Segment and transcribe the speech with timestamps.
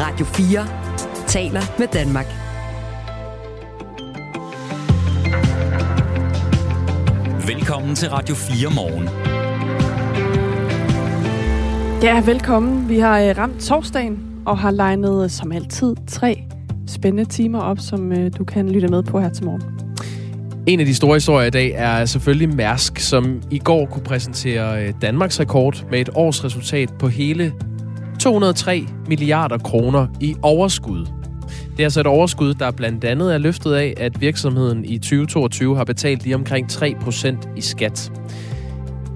[0.00, 0.66] Radio 4
[1.26, 2.26] taler med Danmark.
[7.46, 9.08] Velkommen til Radio 4 morgen.
[12.02, 12.88] Ja, velkommen.
[12.88, 16.44] Vi har øh, ramt torsdagen og har legnet øh, som altid tre
[16.86, 19.62] spændende timer op, som øh, du kan lytte med på her til morgen.
[20.66, 24.92] En af de store historier i dag er selvfølgelig Mærsk, som i går kunne præsentere
[24.92, 27.52] Danmarks rekord med et års resultat på hele
[28.20, 31.06] 203 milliarder kroner i overskud.
[31.48, 35.76] Det er altså et overskud, der blandt andet er løftet af, at virksomheden i 2022
[35.76, 38.12] har betalt lige omkring 3% i skat.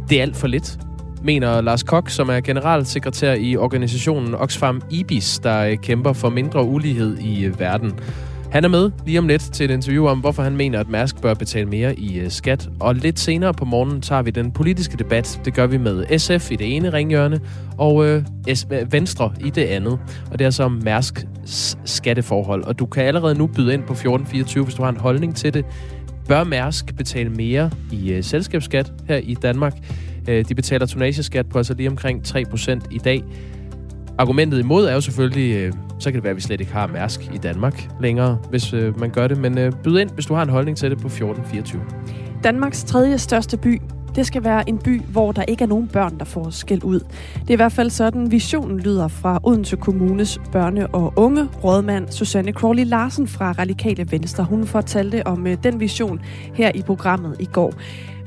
[0.08, 0.78] Det er alt for lidt,
[1.24, 6.64] mener Lars Kok, som er generalsekretær i organisationen Oxfam IBIS, der øh, kæmper for mindre
[6.64, 7.92] ulighed i øh, verden.
[8.52, 11.20] Han er med lige om lidt til et interview om, hvorfor han mener, at Mærsk
[11.22, 12.68] bør betale mere i øh, skat.
[12.80, 15.40] Og lidt senere på morgenen tager vi den politiske debat.
[15.44, 17.40] Det gør vi med SF i det ene ringhjørne,
[17.78, 19.98] og øh, S- øh, Venstre i det andet.
[20.30, 21.26] Og det er så om Mærsk
[21.84, 22.64] skatteforhold.
[22.64, 25.54] Og du kan allerede nu byde ind på 1424, hvis du har en holdning til
[25.54, 25.64] det.
[26.28, 29.74] Bør Mærsk betale mere i øh, selskabsskat her i Danmark?
[30.28, 33.22] Øh, de betaler tonageskat på altså lige omkring 3% i dag.
[34.18, 36.86] Argumentet imod er jo selvfølgelig, øh, så kan det være, at vi slet ikke har
[36.86, 39.38] Mærsk i Danmark længere, hvis øh, man gør det.
[39.38, 41.82] Men øh, byd ind, hvis du har en holdning til det på 1424.
[42.44, 43.80] Danmarks tredje største by,
[44.14, 47.00] det skal være en by, hvor der ikke er nogen børn, der får skæld ud.
[47.34, 52.08] Det er i hvert fald sådan, visionen lyder fra Odense Kommunes børne- og unge rådmand
[52.08, 54.44] Susanne Crawley Larsen fra Radikale Venstre.
[54.44, 56.20] Hun fortalte om øh, den vision
[56.54, 57.72] her i programmet i går.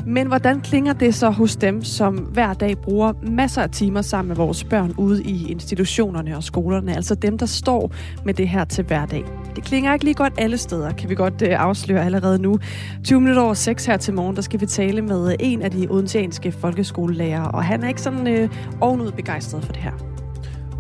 [0.08, 4.28] Men hvordan klinger det så hos dem, som hver dag bruger masser af timer sammen
[4.28, 6.96] med vores børn ude i institutionerne og skolerne?
[6.96, 7.92] Altså dem, der står
[8.26, 9.24] med det her til hverdag.
[9.56, 12.60] Det klinger ikke lige godt alle steder, kan vi godt øh, afsløre allerede nu.
[13.04, 15.88] 20 minutter over 6 her til morgen, der skal vi tale med en af de
[15.90, 18.50] odenseanske folkeskolelærere, og han er ikke sådan øh,
[18.82, 20.15] ovenud begejstret for det her.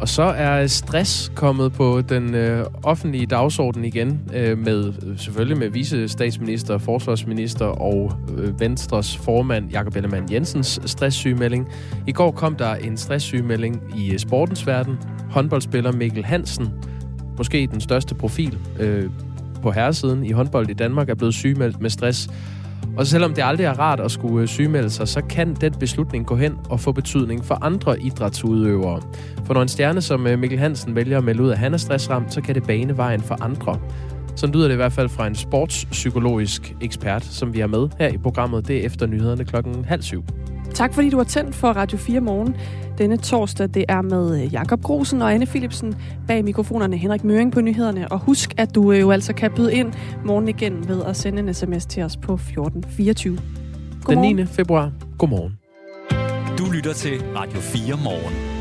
[0.01, 5.57] Og så er stress kommet på den øh, offentlige dagsorden igen, øh, med øh, selvfølgelig
[5.57, 11.67] med vice statsminister, forsvarsminister og øh, Venstres formand Jakob Ellemann Jensens stresssygemelding.
[12.07, 14.97] I går kom der en stresssygemelding i øh, sportens verden.
[15.29, 16.73] Håndboldspiller Mikkel Hansen,
[17.37, 19.09] måske den største profil øh,
[19.61, 22.29] på herresiden i håndbold i Danmark, er blevet sygemeldt med stress.
[22.97, 26.25] Og selvom det aldrig er rart at skulle øh, sygemelde sig, så kan den beslutning
[26.25, 29.01] gå hen og få betydning for andre idrætsudøvere.
[29.45, 31.77] For når en stjerne som øh, Mikkel Hansen vælger at melde ud, at han er
[31.77, 33.79] stressramt, så kan det bane vejen for andre.
[34.35, 38.07] Sådan lyder det i hvert fald fra en sportspsykologisk ekspert, som vi har med her
[38.07, 38.67] i programmet.
[38.67, 40.23] Det er efter nyhederne klokken halv syv.
[40.73, 42.55] Tak fordi du har tændt for Radio 4 morgen.
[42.97, 45.95] Denne torsdag, det er med øh, Jakob Grosen og Anne Philipsen
[46.27, 48.11] bag mikrofonerne Henrik Møring på nyhederne.
[48.11, 49.93] Og husk, at du jo altså kan byde ind
[50.25, 53.37] morgen igen ved at sende en sms til os på 1424.
[54.07, 54.45] Den 9.
[54.45, 54.91] februar.
[55.17, 55.57] Godmorgen.
[56.57, 58.54] Du lytter til Radio 4 morgen.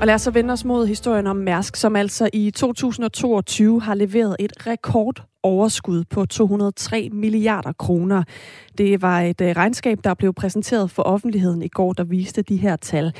[0.00, 3.94] Og lad os så vende os mod historien om Mærsk, som altså i 2022 har
[3.94, 8.22] leveret et rekordoverskud på 203 milliarder kroner.
[8.78, 12.56] Det var et øh, regnskab, der blev præsenteret for offentligheden i går, der viste de
[12.56, 13.12] her tal.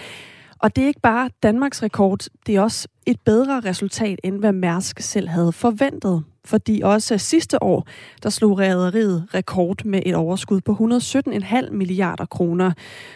[0.58, 4.52] Og det er ikke bare Danmarks rekord, det er også et bedre resultat, end hvad
[4.52, 6.24] Mærsk selv havde forventet.
[6.44, 7.86] Fordi også sidste år,
[8.22, 12.72] der slog rædderiet rekord med et overskud på 117,5 milliarder kroner.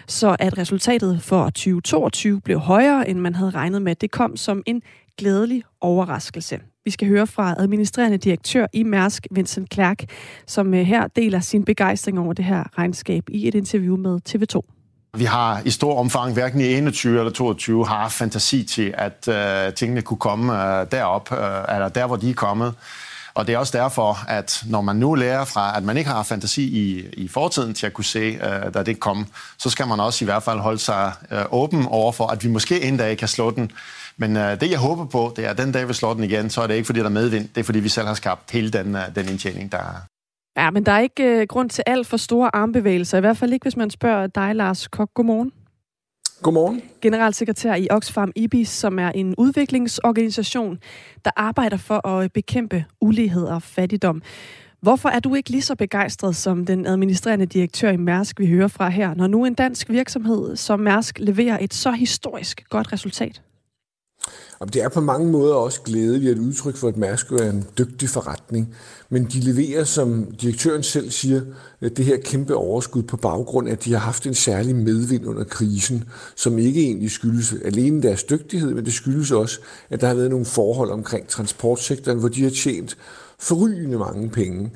[0.06, 4.62] Så at resultatet for 2022 blev højere, end man havde regnet med, det kom som
[4.66, 4.82] en
[5.18, 6.60] glædelig overraskelse.
[6.84, 10.04] Vi skal høre fra administrerende direktør i Mærsk, Vincent Klerk,
[10.46, 14.74] som øh, her deler sin begejstring over det her regnskab i et interview med TV2.
[15.16, 19.74] Vi har i stor omfang, hverken i 21 eller 22, har fantasi til, at øh,
[19.74, 21.38] tingene kunne komme øh, derop, øh,
[21.74, 22.74] eller der, hvor de er kommet.
[23.38, 26.22] Og det er også derfor, at når man nu lærer fra, at man ikke har
[26.22, 29.26] fantasi i, i fortiden til at kunne se, uh, da det kom,
[29.58, 32.48] så skal man også i hvert fald holde sig uh, åben over for, at vi
[32.48, 33.70] måske en dag kan slå den.
[34.16, 36.50] Men uh, det, jeg håber på, det er, at den dag, vi slår den igen,
[36.50, 37.48] så er det ikke, fordi der er medvind.
[37.48, 39.78] Det er, fordi vi selv har skabt hele den, uh, den indtjening, der,
[40.56, 43.18] Ja, men der er ikke øh, grund til alt for store armbevægelser.
[43.18, 45.08] I hvert fald ikke, hvis man spørger dig, Lars Kok.
[45.14, 45.52] Godmorgen.
[46.42, 46.82] Godmorgen.
[47.00, 50.78] Generalsekretær i Oxfam IBIS, som er en udviklingsorganisation,
[51.24, 54.22] der arbejder for at bekæmpe ulighed og fattigdom.
[54.80, 58.68] Hvorfor er du ikke lige så begejstret som den administrerende direktør i Mærsk, vi hører
[58.68, 63.42] fra her, når nu en dansk virksomhed som Mærsk leverer et så historisk godt resultat?
[64.60, 67.66] Og det er på mange måder også glædeligt at udtryk for, at Mærsk er en
[67.78, 68.74] dygtig forretning.
[69.10, 71.40] Men de leverer, som direktøren selv siger,
[71.82, 75.26] øh, det her kæmpe overskud på baggrund af, at de har haft en særlig medvind
[75.26, 76.04] under krisen,
[76.36, 79.60] som ikke egentlig skyldes alene deres dygtighed, men det skyldes også,
[79.90, 82.96] at der har været nogle forhold omkring transportsektoren, hvor de har tjent
[83.38, 84.70] forrygende mange penge.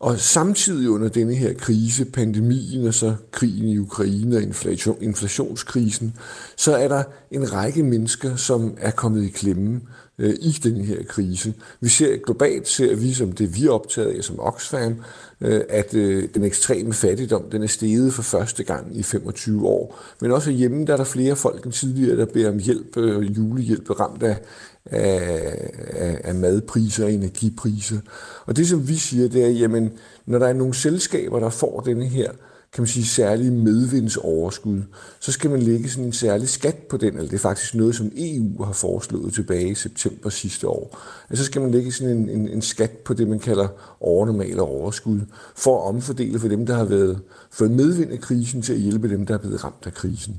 [0.00, 6.16] Og samtidig under denne her krise, pandemien og så krigen i Ukraine og inflation, inflationskrisen,
[6.56, 9.80] så er der en række mennesker, som er kommet i klemme
[10.18, 11.54] øh, i den her krise.
[11.80, 14.96] Vi ser globalt, ser vi som det vi er optaget af som Oxfam,
[15.40, 19.98] Øh, at øh, den ekstreme fattigdom, den er steget for første gang i 25 år.
[20.20, 23.36] Men også hjemme, der er der flere folk end tidligere, der beder om hjælp, øh,
[23.36, 24.38] julehjælp, ramt af,
[24.84, 27.98] af, af, madpriser og energipriser.
[28.46, 29.92] Og det, som vi siger, det er, jamen,
[30.26, 32.30] når der er nogle selskaber, der får denne her
[32.72, 34.82] kan man sige, særlige medvindsoverskud,
[35.20, 37.94] så skal man lægge sådan en særlig skat på den, eller det er faktisk noget,
[37.94, 40.98] som EU har foreslået tilbage i september sidste år.
[41.30, 43.68] Og så skal man lægge sådan en, en, en skat på det, man kalder
[44.00, 45.20] overnormale overskud,
[45.56, 47.20] for at omfordele for dem, der har været
[47.50, 50.36] for medvind af krisen, til at hjælpe dem, der er blevet ramt af krisen.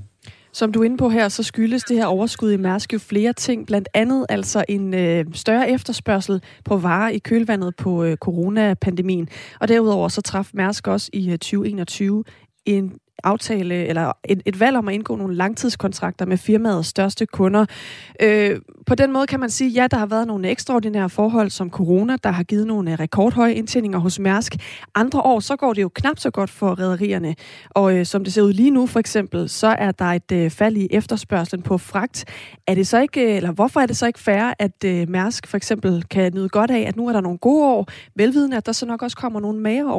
[0.53, 3.33] Som du er inde på her, så skyldes det her overskud i Mærsk jo flere
[3.33, 9.29] ting, blandt andet altså en øh, større efterspørgsel på varer i kølvandet på øh, coronapandemien.
[9.59, 12.23] Og derudover så traf Mærsk også i øh, 2021
[12.65, 17.65] en aftale, eller et, et valg om at indgå nogle langtidskontrakter med firmaets største kunder.
[18.21, 21.69] Øh, på den måde kan man sige, ja, der har været nogle ekstraordinære forhold som
[21.69, 24.55] corona, der har givet nogle øh, rekordhøje indtjeninger hos Mærsk.
[24.95, 27.35] Andre år, så går det jo knap så godt for rædderierne.
[27.69, 30.49] Og øh, som det ser ud lige nu, for eksempel, så er der et øh,
[30.49, 32.25] fald i efterspørgselen på fragt.
[32.67, 35.47] Er det så ikke, øh, eller hvorfor er det så ikke fair, at øh, Mærsk
[35.47, 38.65] for eksempel kan nyde godt af, at nu er der nogle gode år, velvidende, at
[38.65, 39.93] der så nok også kommer nogle magre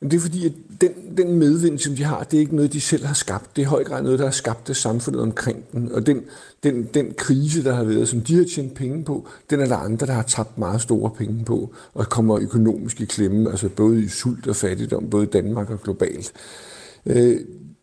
[0.00, 2.72] Jamen, det er fordi, at den, den medvind, som de har, det er ikke noget,
[2.72, 3.56] de selv har skabt.
[3.56, 5.92] Det er i høj grad noget, der har skabt det samfundet omkring den.
[5.92, 6.22] Og den,
[6.62, 9.76] den, den krise, der har været, som de har tjent penge på, den er der
[9.76, 14.02] andre, der har tabt meget store penge på, og kommer økonomisk i klemme, altså både
[14.02, 16.32] i sult og fattigdom, både i Danmark og globalt.
[17.06, 17.40] Øh,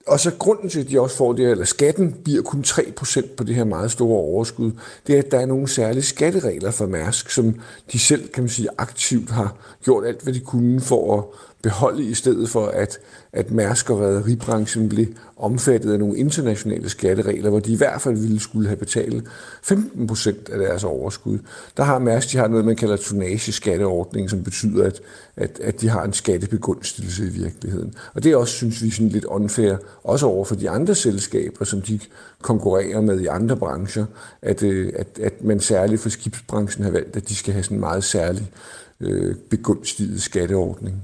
[0.07, 3.43] og så grunden til, at de også får det, eller skatten bliver kun 3% på
[3.43, 4.71] det her meget store overskud,
[5.07, 7.55] det er, at der er nogle særlige skatteregler for Mærsk, som
[7.91, 11.23] de selv, kan man sige, aktivt har gjort alt, hvad de kunne for at
[11.65, 12.99] beholde, i stedet for at,
[13.33, 15.05] at Mærsk og rederibranchen blev
[15.37, 19.23] omfattet af nogle internationale skatteregler, hvor de i hvert fald ville skulle have betalt
[19.63, 21.39] 15 procent af deres overskud.
[21.77, 25.01] Der har Mærsk de har noget, man kalder tonnageskatteordning, som betyder, at,
[25.35, 27.93] at, at de har en skattebegunstigelse i virkeligheden.
[28.13, 31.65] Og det er også, synes vi, sådan lidt unfair, også over for de andre selskaber,
[31.65, 31.99] som de
[32.41, 34.05] konkurrerer med i andre brancher,
[34.41, 37.77] at, øh, at, at man særligt for skibsbranchen har valgt, at de skal have sådan
[37.77, 38.51] en meget særlig
[38.99, 41.03] øh, begunstiget skatteordning.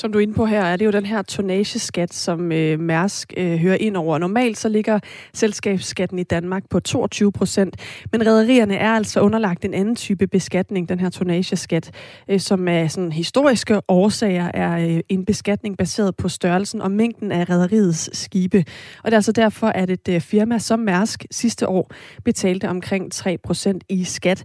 [0.00, 3.32] Som du er inde på her, er det jo den her tonnageskat, som øh, Mærsk
[3.36, 4.18] øh, hører ind over.
[4.18, 4.98] Normalt så ligger
[5.34, 7.76] selskabsskatten i Danmark på 22 procent,
[8.12, 11.90] men rædderierne er altså underlagt en anden type beskatning, den her tonnageskat,
[12.28, 17.32] øh, som af sådan historiske årsager er øh, en beskatning baseret på størrelsen og mængden
[17.32, 18.64] af rædderiets skibe.
[19.02, 21.90] Og det er altså derfor, at et øh, firma som Mærsk sidste år
[22.24, 24.44] betalte omkring 3 procent i skat.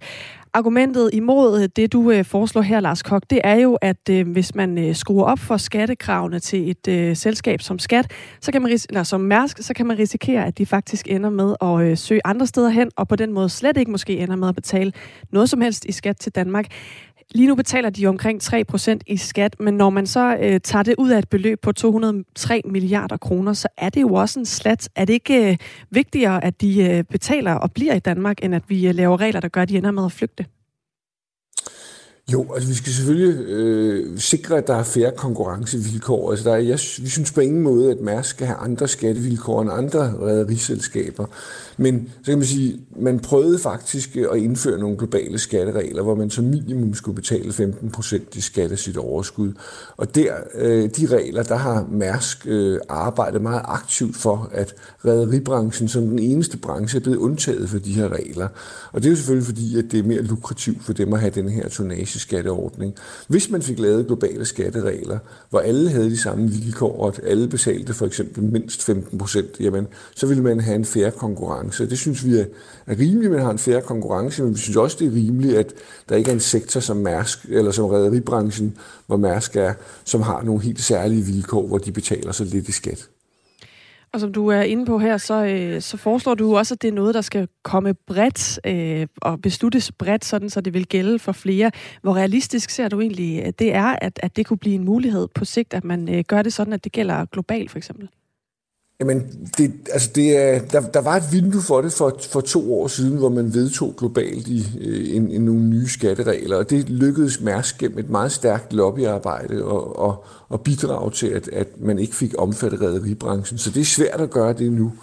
[0.55, 4.31] Argumentet imod øh, det, du øh, foreslår her, Lars Kok, det er jo, at øh,
[4.31, 8.11] hvis man øh, skruer op for skattekravene til et øh, selskab som skat,
[8.41, 11.55] så kan man eller som Mærsk, så kan man risikere, at de faktisk ender med
[11.61, 14.47] at øh, søge andre steder hen, og på den måde slet ikke måske ender med
[14.47, 14.91] at betale
[15.31, 16.65] noget som helst i skat til Danmark.
[17.35, 20.95] Lige nu betaler de omkring 3% i skat, men når man så øh, tager det
[20.97, 24.89] ud af et beløb på 203 milliarder kroner, så er det jo også en slat.
[24.95, 25.57] Er det ikke øh,
[25.89, 29.39] vigtigere, at de øh, betaler og bliver i Danmark, end at vi øh, laver regler,
[29.39, 30.45] der gør, at de ender med at flygte?
[32.33, 36.31] Jo, altså vi skal selvfølgelig øh, sikre, at der er færre konkurrencevilkår.
[36.31, 39.61] Altså der er, jeg, vi synes på ingen måde, at Mærsk skal have andre skattevilkår
[39.61, 41.25] end andre rædderiselskaber.
[41.77, 46.29] Men så kan man sige, man prøvede faktisk at indføre nogle globale skatteregler, hvor man
[46.29, 49.53] som minimum skulle betale 15 procent i skat af sit overskud.
[49.97, 54.73] Og der, øh, de regler, der har Mærsk øh, arbejdet meget aktivt for, at
[55.05, 58.47] rædderibranchen som den eneste branche er blevet undtaget for de her regler.
[58.91, 61.31] Og det er jo selvfølgelig fordi, at det er mere lukrativt for dem at have
[61.35, 61.69] den her
[62.15, 62.95] tonage-skatteordning.
[63.27, 65.19] Hvis man fik lavet globale skatteregler,
[65.49, 69.59] hvor alle havde de samme vilkår, og at alle betalte for eksempel mindst 15 procent,
[69.59, 71.89] jamen, så ville man have en færre konkurrence.
[71.89, 72.45] Det synes vi er,
[72.87, 75.57] er rimeligt, at man har en færre konkurrence, men vi synes også, det er rimeligt,
[75.57, 75.73] at
[76.09, 79.73] der ikke er en sektor som Mærsk, eller som rederibranchen, hvor Mærsk er,
[80.05, 83.09] som har nogle helt særlige vilkår, hvor de betaler så lidt i skat.
[84.15, 86.87] Og som du er inde på her, så, øh, så foreslår du også, at det
[86.87, 91.19] er noget, der skal komme bredt øh, og besluttes bredt, sådan så det vil gælde
[91.19, 91.71] for flere.
[92.01, 95.27] Hvor realistisk ser du egentlig, at det er, at, at det kunne blive en mulighed
[95.35, 98.09] på sigt, at man øh, gør det sådan, at det gælder globalt for eksempel?
[98.99, 102.81] Jamen, det, altså det er, der, der var et vindue for det for, for to
[102.81, 106.89] år siden, hvor man vedtog globalt i øh, en, en nogle nye skatteregler, og det
[106.89, 111.99] lykkedes Mærsk gennem et meget stærkt lobbyarbejde og, og, og bidrage til, at, at man
[111.99, 113.57] ikke fik omfattet rederibranchen.
[113.57, 114.93] Så det er svært at gøre det nu.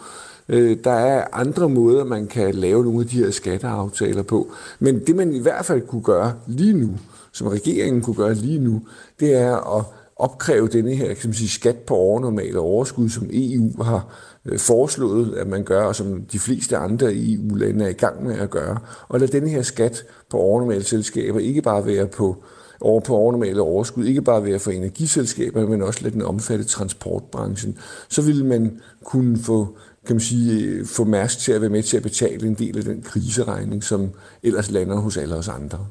[0.49, 4.53] Øh, der er andre måder, man kan lave nogle af de her skatteaftaler på.
[4.79, 6.91] Men det man i hvert fald kunne gøre lige nu,
[7.33, 8.83] som regeringen kunne gøre lige nu,
[9.21, 9.85] det er at
[10.17, 14.15] opkræve denne her kan man sige, skat på overnormale overskud, som EU har
[14.45, 18.39] øh, foreslået, at man gør, og som de fleste andre EU-lande er i gang med
[18.39, 18.79] at gøre,
[19.09, 22.45] og lad denne her skat på overnormale selskaber ikke bare være på
[22.81, 27.79] over på overnormale overskud, ikke bare være for energiselskaber, men også lade den omfatte transportbranchen,
[28.09, 29.77] så vil man kunne få
[30.07, 32.79] kan man sige, øh, få Mærsk til at være med til at betale en del
[32.79, 34.11] af den kriseregning, som
[34.43, 35.87] ellers lander hos alle os andre.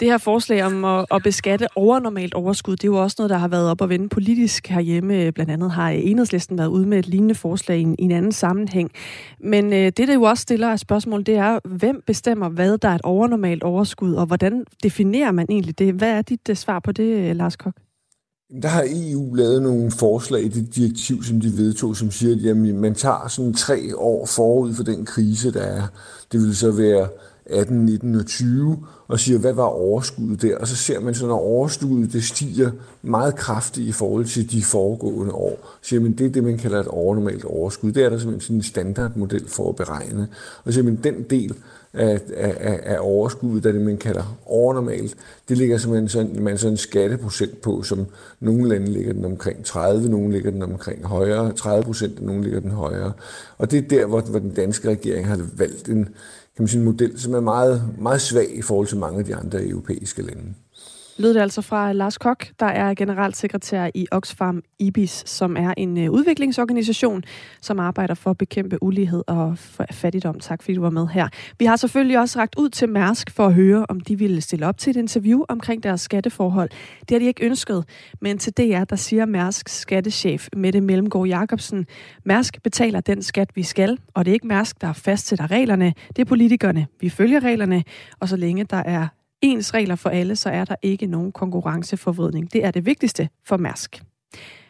[0.00, 3.36] Det her forslag om at, at beskatte overnormalt overskud, det er jo også noget, der
[3.36, 5.32] har været op og vende politisk herhjemme.
[5.32, 8.32] Blandt andet har Enhedslisten været ude med et lignende forslag i en, i en anden
[8.32, 8.90] sammenhæng.
[9.40, 12.88] Men øh, det, der jo også stiller af spørgsmål, det er, hvem bestemmer, hvad der
[12.88, 15.94] er et overnormalt overskud, og hvordan definerer man egentlig det?
[15.94, 17.74] Hvad er dit uh, svar på det, øh, Lars Kok?
[18.62, 22.42] Der har EU lavet nogle forslag i det direktiv, som de vedtog, som siger, at
[22.42, 25.82] jamen, man tager sådan tre år forud for den krise, der er.
[26.32, 27.08] Det vil så være
[27.46, 30.56] 18, 19 og 20, og siger, hvad var overskuddet der?
[30.58, 32.70] Og så ser man så, når overskuddet det stiger
[33.02, 36.58] meget kraftigt i forhold til de foregående år, så siger man, det er det, man
[36.58, 37.92] kalder et overnormalt overskud.
[37.92, 40.28] Det er der simpelthen sådan en standardmodel for at beregne.
[40.64, 41.54] Og så siger man, den del
[41.94, 45.16] af, af, af overskuddet, der det, man kalder overnormalt,
[45.48, 48.06] det ligger simpelthen sådan, man sådan en skatteprocent på, som
[48.40, 52.60] nogle lande ligger den omkring 30, nogle ligger den omkring højere, 30 procent, nogle ligger
[52.60, 53.12] den højere.
[53.58, 56.08] Og det er der, hvor, hvor den danske regering har valgt en,
[56.56, 59.24] kan man sige, en model, som er meget, meget svag i forhold til mange af
[59.24, 60.54] de andre europæiske lande
[61.16, 65.98] lød det altså fra Lars Kok, der er generalsekretær i Oxfam IBIS, som er en
[65.98, 67.22] øh, udviklingsorganisation,
[67.60, 69.58] som arbejder for at bekæmpe ulighed og
[69.90, 70.40] fattigdom.
[70.40, 71.28] Tak fordi du var med her.
[71.58, 74.66] Vi har selvfølgelig også ragt ud til Mærsk for at høre, om de ville stille
[74.66, 76.70] op til et interview omkring deres skatteforhold.
[77.00, 77.84] Det har de ikke ønsket,
[78.20, 81.86] men til DR, der siger Mærsks skattechef Mette Mellemgaard Jacobsen,
[82.24, 86.18] Mærsk betaler den skat, vi skal, og det er ikke Mærsk, der fastsætter reglerne, det
[86.18, 86.86] er politikerne.
[87.00, 87.84] Vi følger reglerne,
[88.20, 89.08] og så længe der er
[89.42, 92.52] ens regler for alle, så er der ikke nogen konkurrenceforvridning.
[92.52, 94.02] Det er det vigtigste for Mærsk.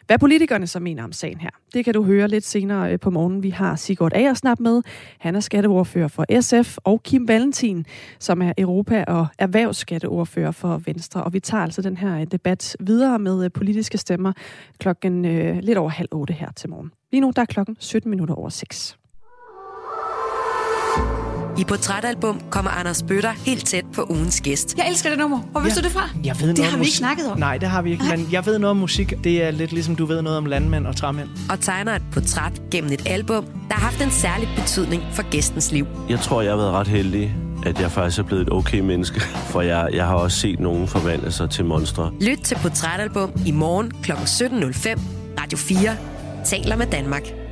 [0.07, 3.11] Hvad politikerne så mener om sagen her, det kan du høre lidt senere øh, på
[3.11, 3.43] morgen.
[3.43, 4.83] Vi har Sigurd Agersnap med.
[5.19, 7.87] Han er skatteordfører for SF, og Kim Valentin,
[8.19, 11.25] som er Europa- og erhvervsskatteordfører for Venstre.
[11.25, 14.33] Og vi tager altså den her øh, debat videre med øh, politiske stemmer
[14.79, 16.93] klokken øh, lidt over halv otte her til morgen.
[17.13, 18.99] Lige nu der er klokken 17 minutter over 6.
[21.59, 24.79] I Portrætalbum kommer Anders Bøtter helt tæt på ugens gæst.
[24.79, 25.39] Jeg elsker det nummer.
[25.39, 25.83] Hvor vidste ja.
[25.83, 26.09] du det fra?
[26.25, 27.39] Jeg ved det har vi ikke snakket om.
[27.39, 28.05] Nej, det har vi ikke.
[28.11, 29.25] Men jeg ved noget om musik.
[29.25, 31.29] Det er lidt ligesom du ved noget om landmænd og træmænd.
[31.51, 35.73] Og tegner et portræt gennem et album, der har haft en særlig betydning for gæstens
[35.73, 35.87] liv.
[36.09, 37.35] Jeg tror, jeg har været ret heldig
[37.67, 40.89] at jeg faktisk er blevet et okay menneske, for jeg, jeg har også set nogen
[40.89, 42.13] forvandle sig til monstre.
[42.21, 44.13] Lyt til Portrætalbum i morgen kl.
[44.13, 45.01] 17.05.
[45.41, 45.97] Radio 4
[46.45, 47.44] taler med Danmark.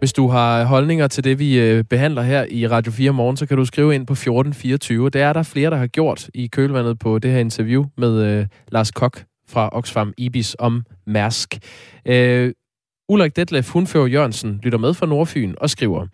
[0.00, 3.46] Hvis du har holdninger til det, vi øh, behandler her i Radio 4 morgen, så
[3.46, 5.10] kan du skrive ind på 1424.
[5.10, 8.46] Det er der flere, der har gjort i kølvandet på det her interview med øh,
[8.68, 11.58] Lars Kok fra Oxfam Ibis om Mærsk.
[12.06, 12.52] Øh,
[13.08, 16.06] Ulrik Detlef Hundfører Jørgensen lytter med fra Nordfyn og skriver,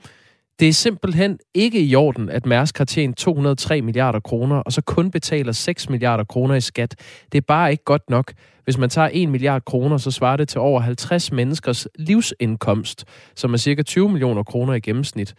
[0.60, 4.82] det er simpelthen ikke i orden, at Mærsk har tjent 203 milliarder kroner, og så
[4.82, 6.94] kun betaler 6 milliarder kroner i skat.
[7.32, 8.32] Det er bare ikke godt nok.
[8.66, 13.04] Hvis man tager 1 milliard kroner, så svarer det til over 50 menneskers livsindkomst,
[13.36, 15.34] som er cirka 20 millioner kroner i gennemsnit.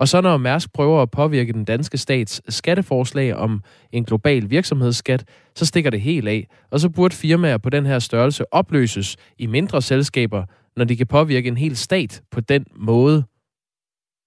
[0.00, 5.24] Og så når Mærsk prøver at påvirke den danske stats skatteforslag om en global virksomhedsskat,
[5.54, 6.48] så stikker det helt af.
[6.70, 10.44] Og så burde firmaer på den her størrelse opløses i mindre selskaber,
[10.76, 13.24] når de kan påvirke en hel stat på den måde.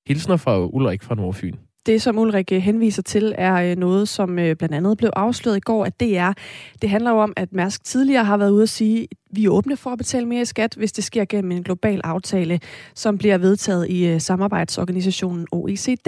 [0.08, 1.56] Hilsner fra Ulrik fra Nordfyn.
[1.86, 5.58] Det, som Ulrik øh, henviser til, er øh, noget, som øh, blandt andet blev afsløret
[5.58, 6.34] i går, at det er.
[6.82, 9.50] Det handler jo om, at Mærsk tidligere har været ude at sige, at vi er
[9.50, 12.60] åbne for at betale mere i skat, hvis det sker gennem en global aftale,
[12.96, 16.08] som bliver vedtaget i samarbejdsorganisationen OECD.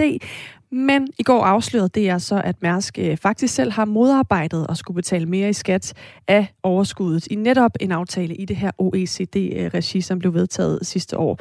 [0.74, 4.76] Men i går afslørede det er så, at Mærsk øh, faktisk selv har modarbejdet at
[4.76, 5.94] skulle betale mere i skat
[6.28, 11.38] af overskuddet i netop en aftale i det her OECD-regi, som blev vedtaget sidste år.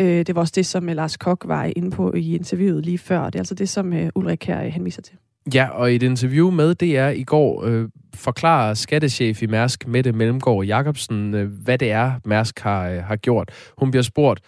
[0.00, 2.98] Øh, det var også det, som øh, Lars Kok var inde på i interviewet lige
[2.98, 3.24] før.
[3.24, 5.16] Det er altså det, som øh, Ulrik her øh, henviser til.
[5.54, 10.12] Ja, og i et interview med DR i går øh, forklarer skattechef i Mærsk, Mette
[10.12, 13.50] Mellemgaard Jacobsen, øh, hvad det er, Mærsk har, øh, har gjort.
[13.78, 14.40] Hun bliver spurgt,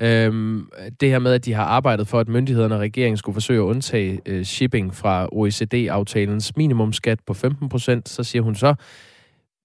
[0.00, 0.68] Øhm,
[1.00, 3.64] det her med, at de har arbejdet for, at myndighederne og regeringen skulle forsøge at
[3.64, 8.74] undtage øh, shipping fra OECD-aftalens minimumskat på 15 procent, så siger hun så,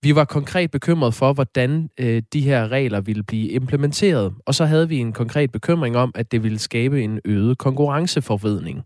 [0.04, 4.66] vi var konkret bekymret for, hvordan øh, de her regler ville blive implementeret, og så
[4.66, 8.82] havde vi en konkret bekymring om, at det ville skabe en øget konkurrenceforvridning.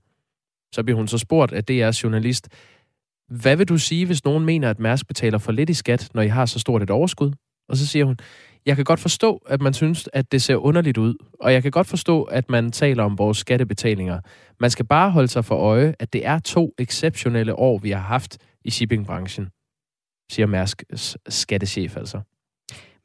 [0.74, 2.50] Så bliver hun så spurgt af DR's journalist,
[3.30, 6.22] hvad vil du sige, hvis nogen mener, at Mærsk betaler for lidt i skat, når
[6.22, 7.32] I har så stort et overskud?
[7.70, 8.18] Og så siger hun,
[8.66, 11.72] jeg kan godt forstå, at man synes, at det ser underligt ud, og jeg kan
[11.72, 14.20] godt forstå, at man taler om vores skattebetalinger.
[14.60, 18.00] Man skal bare holde sig for øje, at det er to exceptionelle år, vi har
[18.00, 19.50] haft i shippingbranchen,
[20.32, 20.84] siger Mærsk
[21.28, 22.22] skattechef altså.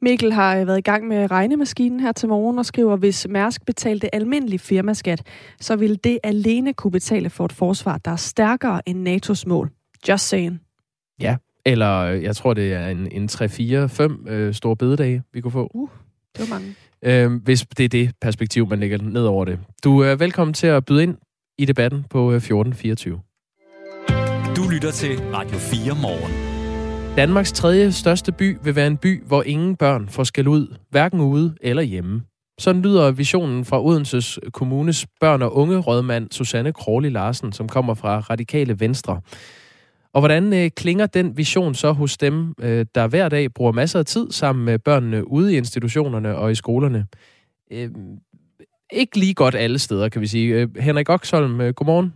[0.01, 3.65] Mikkel har øh, været i gang med regnemaskinen her til morgen og skriver, hvis Mærsk
[3.65, 5.23] betalte almindelig firmaskat,
[5.59, 9.71] så ville det alene kunne betale for et forsvar, der er stærkere end NATO's mål.
[10.09, 10.61] Just saying.
[11.19, 15.51] Ja, eller øh, jeg tror, det er en, en 3-4-5 øh, store bededage, vi kunne
[15.51, 15.71] få.
[15.73, 15.89] Uh,
[16.37, 16.75] det var mange.
[17.05, 19.59] Øh, hvis det er det perspektiv, man lægger ned over det.
[19.83, 21.17] Du er velkommen til at byde ind
[21.57, 23.19] i debatten på 1424.
[24.55, 26.51] Du lytter til Radio 4 morgen.
[27.15, 31.21] Danmarks tredje største by vil være en by, hvor ingen børn får skal ud, hverken
[31.21, 32.21] ude eller hjemme.
[32.59, 37.93] Sådan lyder visionen fra Odenses Kommunes børn- og unge rådmand Susanne Kråli Larsen, som kommer
[37.93, 39.21] fra Radikale Venstre.
[40.13, 43.99] Og hvordan øh, klinger den vision så hos dem, øh, der hver dag bruger masser
[43.99, 47.07] af tid sammen med børnene ude i institutionerne og i skolerne?
[47.71, 47.89] Øh,
[48.91, 50.53] ikke lige godt alle steder, kan vi sige.
[50.53, 52.13] Øh, Henrik Oksholm, øh, godmorgen.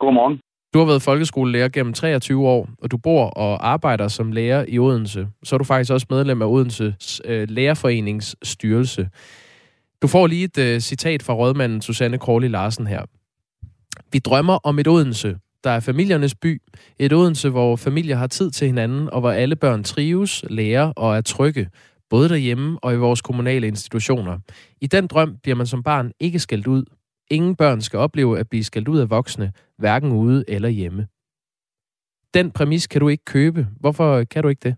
[0.00, 0.40] Godmorgen.
[0.74, 4.78] Du har været folkeskolelærer gennem 23 år, og du bor og arbejder som lærer i
[4.78, 5.28] Odense.
[5.44, 9.08] Så er du faktisk også medlem af Odenses øh, Lærerforenings styrelse.
[10.02, 13.02] Du får lige et øh, citat fra rådmanden Susanne Kråli Larsen her.
[14.12, 16.52] Vi drømmer om et Odense, der er familiernes by.
[16.98, 21.16] Et Odense, hvor familier har tid til hinanden, og hvor alle børn trives, lærer og
[21.16, 21.68] er trygge.
[22.10, 24.38] Både derhjemme og i vores kommunale institutioner.
[24.80, 26.84] I den drøm bliver man som barn ikke skældt ud,
[27.30, 31.06] Ingen børn skal opleve at blive skældt ud af voksne, hverken ude eller hjemme.
[32.34, 33.66] Den præmis kan du ikke købe.
[33.80, 34.76] Hvorfor kan du ikke det?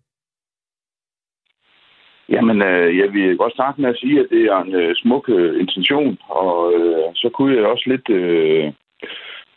[2.29, 5.29] Jamen, øh, jeg vil godt starte med at sige, at det er en øh, smuk
[5.29, 8.73] øh, intention, og øh, så kunne jeg også lidt øh,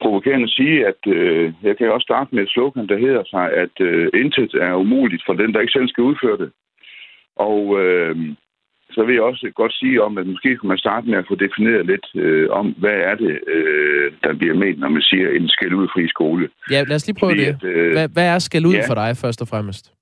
[0.02, 3.76] provokerende sige, at øh, jeg kan også starte med et slogan, der hedder sig, at
[3.80, 6.52] øh, intet er umuligt for den, der ikke selv skal udføre det.
[7.36, 8.16] Og øh,
[8.96, 11.36] så vil jeg også godt sige om, at måske kunne man starte med at få
[11.36, 15.50] defineret lidt øh, om, hvad er det, øh, der bliver ment, når man siger en
[15.50, 16.50] skæld ud fri skole.
[16.72, 17.56] Ja, lad os lige prøve Fordi, det.
[17.56, 18.88] At, øh, hvad, hvad er skæld ud ja.
[18.90, 20.01] for dig, først og fremmest?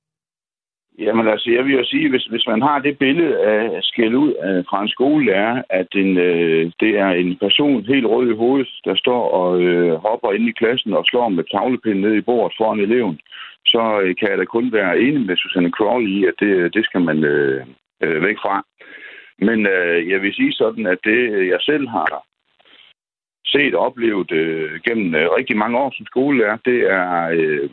[1.05, 4.33] Jamen altså, jeg vil jo sige, hvis, hvis man har det billede af skæld ud
[4.33, 8.69] af, fra en skolelærer, at en, øh, det er en person helt rød i hovedet,
[8.85, 12.57] der står og øh, hopper ind i klassen og slår med tavlepinden ned i bordet
[12.57, 13.19] foran eleven,
[13.65, 16.85] så øh, kan jeg da kun være enig med Susanne Crowley i, at det, det
[16.85, 17.65] skal man øh,
[18.03, 18.65] øh, væk fra.
[19.37, 22.23] Men øh, jeg vil sige sådan, at det, øh, jeg selv har
[23.45, 27.69] set og oplevet øh, gennem øh, rigtig mange år som skolelærer, det er, øh,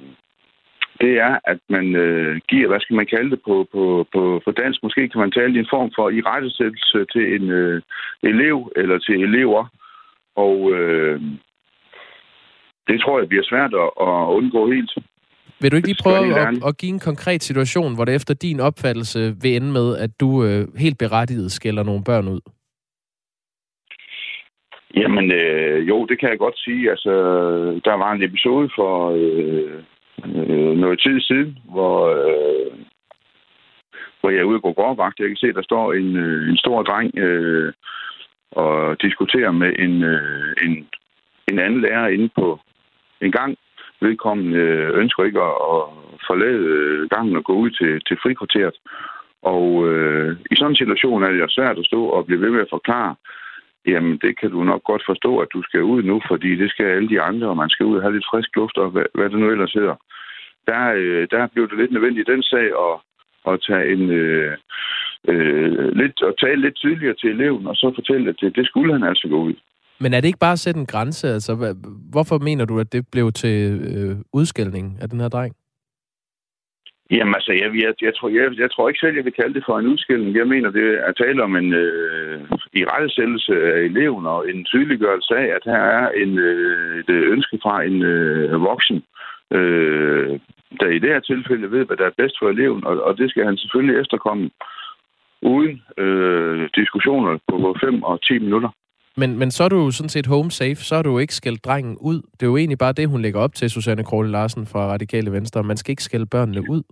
[1.00, 4.50] det er, at man øh, giver, hvad skal man kalde det på, på, på, på
[4.50, 7.82] dansk, måske kan man tale det en form for irettesættelse til en øh,
[8.22, 9.62] elev eller til elever.
[10.36, 11.20] Og øh,
[12.88, 14.92] det tror jeg bliver svært at, at undgå helt.
[15.60, 18.60] Vil du ikke lige prøve at, at give en konkret situation, hvor det efter din
[18.60, 22.40] opfattelse vil ende med, at du øh, helt berettiget skælder nogle børn ud?
[24.96, 26.90] Jamen, øh, jo, det kan jeg godt sige.
[26.90, 27.12] Altså,
[27.84, 29.82] der var en episode for øh,
[30.24, 32.72] øh, noget tid siden, hvor, øh,
[34.20, 35.20] hvor jeg er ude på gårdvagt.
[35.20, 37.72] Jeg kan se, der står en, øh, en stor dreng øh,
[38.50, 40.88] og diskuterer med en, øh, en,
[41.50, 42.60] en anden lærer inde på
[43.20, 43.56] en gang
[44.00, 45.82] vedkommende øh, ønsker ikke at, at
[46.26, 48.76] forlade øh, gangen og gå ud til, til frikvarteret.
[49.42, 52.50] Og øh, i sådan en situation er det jo svært at stå og blive ved
[52.50, 53.14] med at forklare,
[53.86, 56.86] jamen det kan du nok godt forstå, at du skal ud nu, fordi det skal
[56.86, 59.30] alle de andre, og man skal ud og have lidt frisk luft, og hvad, hvad
[59.30, 59.96] det nu ellers hedder.
[60.66, 62.94] Der, øh, der blev det lidt nødvendigt i den sag at,
[63.50, 64.10] at tage en...
[64.10, 64.56] Øh,
[65.28, 68.92] øh, lidt, og tale lidt tydeligere til eleven, og så fortælle, at det, det skulle
[68.92, 69.54] han altså gå ud.
[70.00, 71.28] Men er det ikke bare at sætte en grænse?
[71.28, 71.74] Altså,
[72.12, 75.54] hvorfor mener du, at det blev til øh, udskældning af den her dreng?
[77.10, 79.64] Jamen altså, jeg, jeg, jeg, tror, jeg, jeg tror ikke selv, jeg vil kalde det
[79.66, 80.36] for en udskilling.
[80.36, 82.40] Jeg mener, det er tale om en øh,
[82.72, 87.32] i rettesættelse af eleven og en tydeliggørelse af, at her er en, øh, et øh,
[87.32, 89.02] ønske fra en øh, voksen,
[89.50, 90.40] øh,
[90.80, 93.30] der i det her tilfælde ved, hvad der er bedst for eleven, og, og det
[93.30, 94.50] skal han selvfølgelig efterkomme
[95.42, 98.70] uden øh, diskussioner på 5 og 10 minutter.
[99.20, 101.34] Men, men så er du jo sådan set home safe, så er du jo ikke
[101.34, 102.16] skældt drengen ud.
[102.16, 105.32] Det er jo egentlig bare det, hun lægger op til, Susanne Krole Larsen fra Radikale
[105.32, 105.62] Venstre.
[105.62, 106.82] Man skal ikke skælde børnene ud.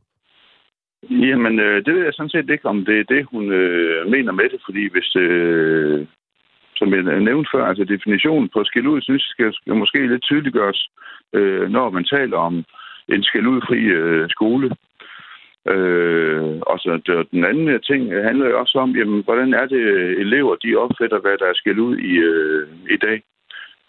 [1.10, 4.32] Jamen, øh, det ved jeg sådan set ikke, om det er det, hun øh, mener
[4.32, 6.06] med det, fordi hvis, øh,
[6.76, 10.22] som jeg nævnte før, altså definitionen på skæld ud, synes jeg skal, skal måske lidt
[10.22, 10.88] tydeliggøres,
[11.32, 12.64] øh, når man taler om
[13.08, 14.70] en skæld udfri øh, skole.
[15.72, 16.90] Øh, og så
[17.32, 19.84] den anden ting handler jo også om, jamen, hvordan er det
[20.24, 23.22] elever, de opfatter, hvad der er skæld ud i, øh, i dag.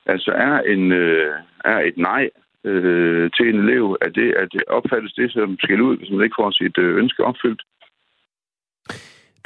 [0.06, 1.34] Altså er, en, øh,
[1.66, 2.30] er et nej
[2.64, 6.24] øh, til en elev, at det, at det opfattes det som skæld ud, hvis man
[6.24, 7.62] ikke får sit øh, ønske opfyldt?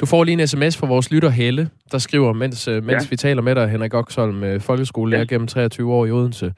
[0.00, 3.10] Du får lige en sms fra vores lytter Helle, der skriver, mens, øh, mens ja.
[3.10, 5.34] vi taler med dig, Henrik Oxholm, øh, folkeskolelærer ja.
[5.34, 6.52] gennem 23 år i Odense.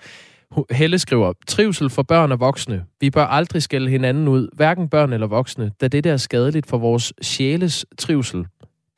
[0.70, 2.84] Helle skriver, trivsel for børn og voksne.
[3.00, 6.78] Vi bør aldrig skælde hinanden ud, hverken børn eller voksne, da det er skadeligt for
[6.78, 8.46] vores sjæles trivsel.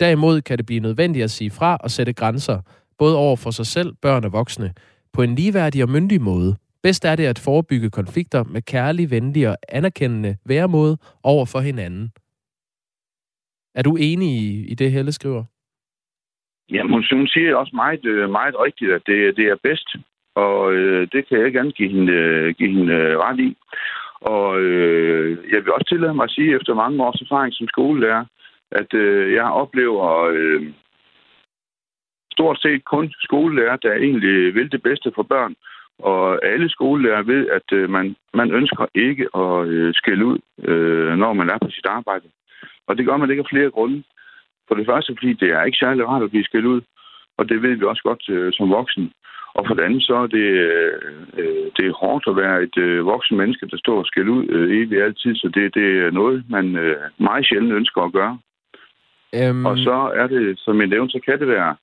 [0.00, 2.60] Derimod kan det blive nødvendigt at sige fra og sætte grænser,
[2.98, 4.72] både over for sig selv, børn og voksne,
[5.12, 6.56] på en ligeværdig og myndig måde.
[6.82, 12.12] Bedst er det at forebygge konflikter med kærlig, venlig og anerkendende væremåde over for hinanden.
[13.74, 15.44] Er du enig i, i det, Helle skriver?
[16.70, 19.88] Ja, hun, hun siger også meget, øh, meget rigtigt, at det, det er bedst.
[20.34, 23.56] Og øh, det kan jeg gerne give hende, øh, give hende øh, ret i.
[24.20, 28.24] Og øh, jeg vil også tillade mig at sige, efter mange års erfaring som skolelærer,
[28.70, 30.62] at øh, jeg oplever øh,
[32.32, 35.54] stort set kun skolelærer, der egentlig vil det bedste for børn.
[35.98, 41.14] Og alle skolelærer ved, at øh, man, man ønsker ikke at øh, skælde ud, øh,
[41.22, 42.28] når man er på sit arbejde.
[42.86, 44.02] Og det gør man ikke af flere grunde.
[44.68, 46.80] For det første, fordi det er ikke særlig rart at blive skældt ud.
[47.38, 49.12] Og det ved vi også godt øh, som voksen.
[49.54, 50.46] Og for det andet, så er det,
[51.40, 54.46] øh, det er hårdt at være et øh, voksen menneske, der står og skælder ud
[54.48, 55.34] øh, evigt altid.
[55.34, 58.38] Så det, det er noget, man øh, meget sjældent ønsker at gøre.
[59.50, 59.66] Um...
[59.66, 61.76] Og så er det, som jeg nævnte, så kan det være,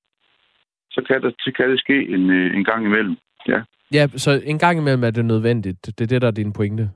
[0.91, 3.15] så kan, det, så kan det ske en, øh, en gang imellem.
[3.47, 3.61] Ja.
[3.93, 5.85] ja, så en gang imellem er det nødvendigt.
[5.85, 6.89] Det er det, der er din pointe.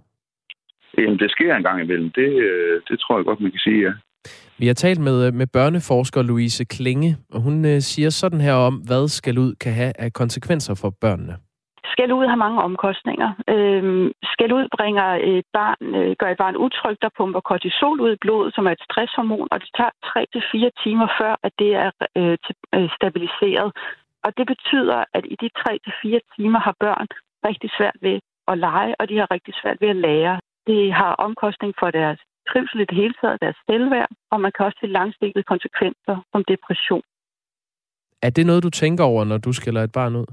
[0.97, 2.09] Jamen, det sker en gang imellem.
[2.11, 3.93] Det, øh, det tror jeg godt, man kan sige, ja.
[4.59, 8.53] Vi har talt med, øh, med børneforsker Louise Klinge, og hun øh, siger sådan her
[8.53, 11.35] om, hvad skal ud kan have af konsekvenser for børnene.
[11.93, 13.29] Skal ud har mange omkostninger.
[13.55, 18.11] Øhm, skal ud bringer et barn, øh, gør et barn utrygt, der pumper kortisol ud
[18.13, 21.89] i blodet, som er et stresshormon, og det tager 3-4 timer før, at det er
[22.19, 22.37] øh,
[22.75, 23.69] øh, stabiliseret.
[24.25, 27.07] Og det betyder, at i de 3-4 timer har børn
[27.49, 28.17] rigtig svært ved
[28.51, 30.39] at lege, og de har rigtig svært ved at lære.
[30.67, 34.65] Det har omkostning for deres trivsel i det hele taget, deres selvværd, og man kan
[34.65, 37.05] også se langsigtede konsekvenser som depression.
[38.21, 40.27] Er det noget, du tænker over, når du skiller et barn ud?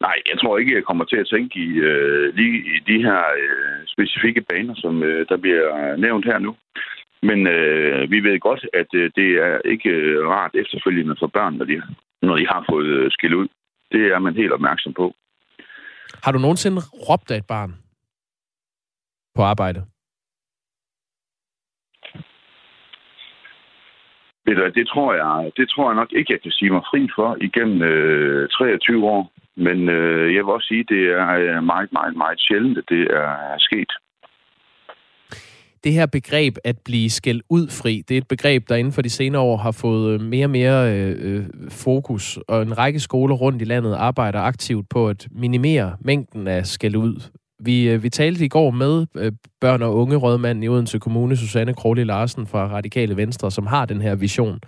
[0.00, 3.20] Nej, jeg tror ikke, jeg kommer til at tænke i, øh, lige i de her
[3.42, 6.56] øh, specifikke baner, som øh, der bliver nævnt her nu.
[7.22, 11.54] Men øh, vi ved godt, at øh, det er ikke øh, rart efterfølgende for børn,
[11.54, 11.82] når de,
[12.22, 13.48] når de har fået øh, skilt ud.
[13.92, 15.14] Det er man helt opmærksom på.
[16.24, 17.83] Har du nogensinde råbt af et barn
[19.34, 19.80] på arbejde?
[24.46, 27.08] Ved du, det tror jeg, det tror jeg nok ikke, jeg kan sige mig fri
[27.16, 29.32] for igennem øh, 23 år.
[29.56, 33.02] Men øh, jeg vil også sige, at det er meget, meget, meget sjældent, at det
[33.10, 33.92] er sket.
[35.84, 39.02] Det her begreb at blive skæld ud fri, det er et begreb, der inden for
[39.02, 43.34] de senere år har fået mere og mere øh, øh, fokus, og en række skoler
[43.34, 47.30] rundt i landet arbejder aktivt på at minimere mængden af skæld ud.
[47.64, 51.36] Vi, øh, vi talte i går med øh, børn- og unge rådmanden i Odense Kommune,
[51.36, 54.58] Susanne Krogli Larsen fra Radikale Venstre, som har den her vision.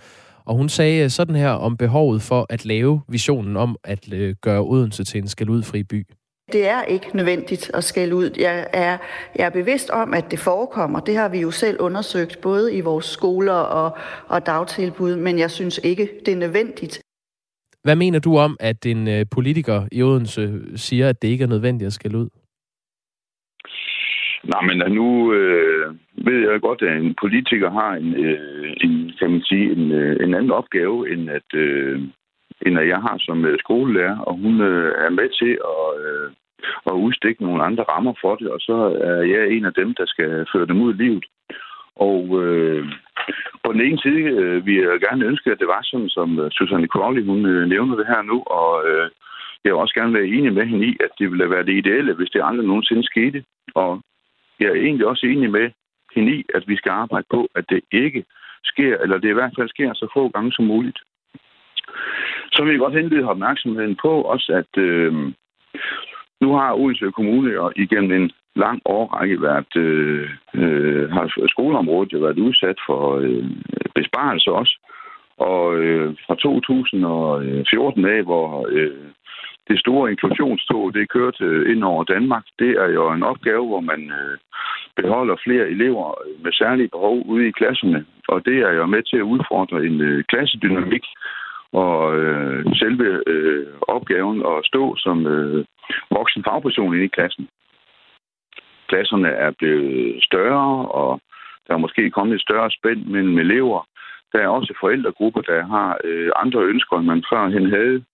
[0.45, 4.61] Og hun sagde sådan her om behovet for at lave visionen om at øh, gøre
[4.61, 6.07] Odense til en skældudfri by.
[6.53, 8.31] Det er ikke nødvendigt at skælde ud.
[8.39, 8.99] Jeg er,
[9.37, 11.01] jeg er bevidst om, at det forekommer.
[11.01, 13.97] Det har vi jo selv undersøgt, både i vores skoler og,
[14.29, 17.01] og dagtilbud, men jeg synes ikke, det er nødvendigt.
[17.83, 21.87] Hvad mener du om, at en politiker i Odense siger, at det ikke er nødvendigt
[21.87, 22.29] at skælde ud?
[24.53, 29.31] Nej, men nu øh, ved jeg godt, at en politiker har en, øh, en kan
[29.31, 32.01] man sige, en, øh, en anden opgave, end at, øh,
[32.67, 36.31] end at jeg har som øh, skolelærer, og hun øh, er med til at, øh,
[36.87, 40.07] at udstikke nogle andre rammer for det, og så er jeg en af dem, der
[40.07, 41.25] skal føre dem ud i livet.
[41.97, 42.85] Og øh,
[43.65, 46.51] på den ene side øh, vil jeg gerne ønske, at det var sådan, som øh,
[46.51, 49.11] Susanne Crowley, hun øh, nævner det her nu, og øh,
[49.65, 52.15] jeg vil også gerne være enig med hende i, at det ville være det ideelle,
[52.15, 53.45] hvis det aldrig nogensinde skete.
[53.75, 54.01] Og
[54.61, 55.71] jeg er egentlig også enig med
[56.15, 58.25] hende i, at vi skal arbejde på, at det ikke
[58.65, 60.99] sker, eller det i hvert fald sker så få gange som muligt.
[62.53, 65.13] Så vil jeg godt henlede opmærksomheden på også, at øh,
[66.41, 72.19] nu har Odense Kommune og igennem en lang årrække været, øh, øh, har skoleområdet jo
[72.19, 73.45] været udsat for øh,
[73.95, 74.79] besparelser også.
[75.39, 79.07] Og øh, fra 2014 af, hvor øh,
[79.69, 82.45] det store inklusionstog, det kørte ind over Danmark.
[82.59, 84.39] Det er jo en opgave, hvor man øh,
[84.97, 88.07] beholder flere elever med særlige behov ude i klasserne.
[88.29, 91.05] Og det er jo med til at udfordre en øh, klassedynamik
[91.73, 95.65] og øh, selve øh, opgaven at stå som øh,
[96.11, 97.49] voksen fagperson inde i klassen.
[98.89, 101.21] Klasserne er blevet større, og
[101.67, 103.89] der er måske kommet et større spænd mellem elever.
[104.33, 108.05] Der er også forældregrupper, der har øh, andre ønsker, end man førhen havde.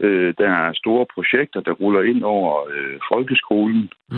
[0.00, 3.90] Øh, der er store projekter, der ruller ind over øh, folkeskolen.
[4.10, 4.16] Mm.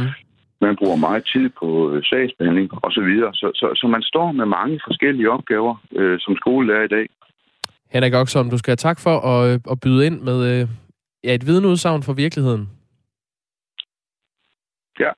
[0.61, 3.11] Man bruger meget tid på øh, sagsbehandling osv.
[3.21, 7.07] Så, så, så, så man står med mange forskellige opgaver øh, som skolelærer i dag.
[7.91, 10.69] Henrik Oxholm, du skal have tak for at, øh, at byde ind med øh,
[11.25, 12.71] ja, et vidneudsagn for virkeligheden.
[15.01, 15.11] Ja.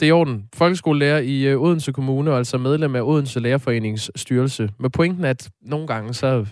[0.00, 0.48] Det er i orden.
[0.54, 4.70] Folkeskolelærer i øh, Odense Kommune, og altså medlem af Odense Lærerforenings styrelse.
[4.78, 6.46] Med pointen, at nogle gange så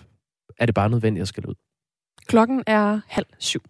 [0.59, 1.55] er det bare nødvendigt at skal ud.
[2.27, 3.61] Klokken er halv syv.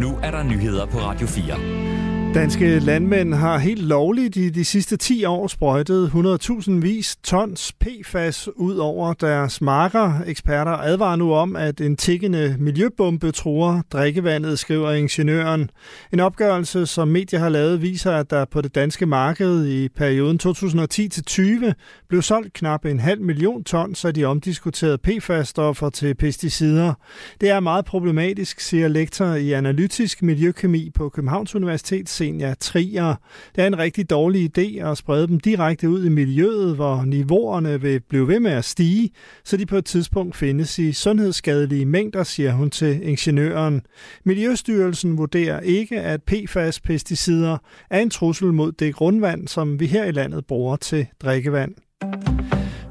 [0.00, 1.95] Nu er der nyheder på Radio 4.
[2.36, 8.48] Danske landmænd har helt lovligt i de sidste 10 år sprøjtet 100.000 vis tons PFAS
[8.56, 10.12] ud over deres marker.
[10.26, 15.70] Eksperter advarer nu om, at en tikkende miljøbombe truer drikkevandet, skriver ingeniøren.
[16.12, 20.40] En opgørelse, som medier har lavet, viser, at der på det danske marked i perioden
[20.42, 21.72] 2010-20
[22.08, 26.94] blev solgt knap en halv million tons af de omdiskuterede PFAS-stoffer til pesticider.
[27.40, 33.14] Det er meget problematisk, siger lektor i analytisk miljøkemi på Københavns Universitet, Xenia Trier.
[33.56, 37.80] Det er en rigtig dårlig idé at sprede dem direkte ud i miljøet, hvor niveauerne
[37.80, 39.10] vil blive ved med at stige,
[39.44, 43.82] så de på et tidspunkt findes i sundhedsskadelige mængder, siger hun til ingeniøren.
[44.24, 47.56] Miljøstyrelsen vurderer ikke, at PFAS-pesticider
[47.90, 51.74] er en trussel mod det grundvand, som vi her i landet bruger til drikkevand.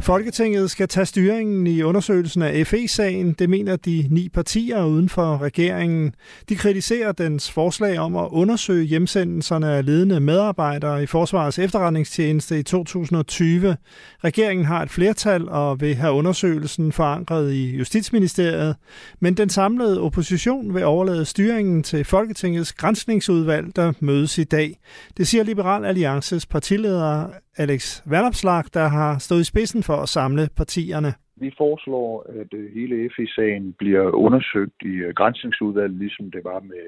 [0.05, 3.33] Folketinget skal tage styringen i undersøgelsen af FE-sagen.
[3.33, 6.15] Det mener de ni partier uden for regeringen.
[6.49, 12.63] De kritiserer dens forslag om at undersøge hjemsendelserne af ledende medarbejdere i Forsvarets efterretningstjeneste i
[12.63, 13.77] 2020.
[14.23, 18.75] Regeringen har et flertal og vil have undersøgelsen forankret i Justitsministeriet,
[19.19, 24.79] men den samlede opposition vil overlade styringen til Folketingets grænsningsudvalg, der mødes i dag.
[25.17, 30.49] Det siger Liberal Alliances partileder Alex Vandopslag, der har stået i spidsen for at samle
[30.57, 31.13] partierne.
[31.35, 36.87] Vi foreslår, at øh, hele FI-sagen bliver undersøgt i øh, grænsningsudvalget, ligesom det var med,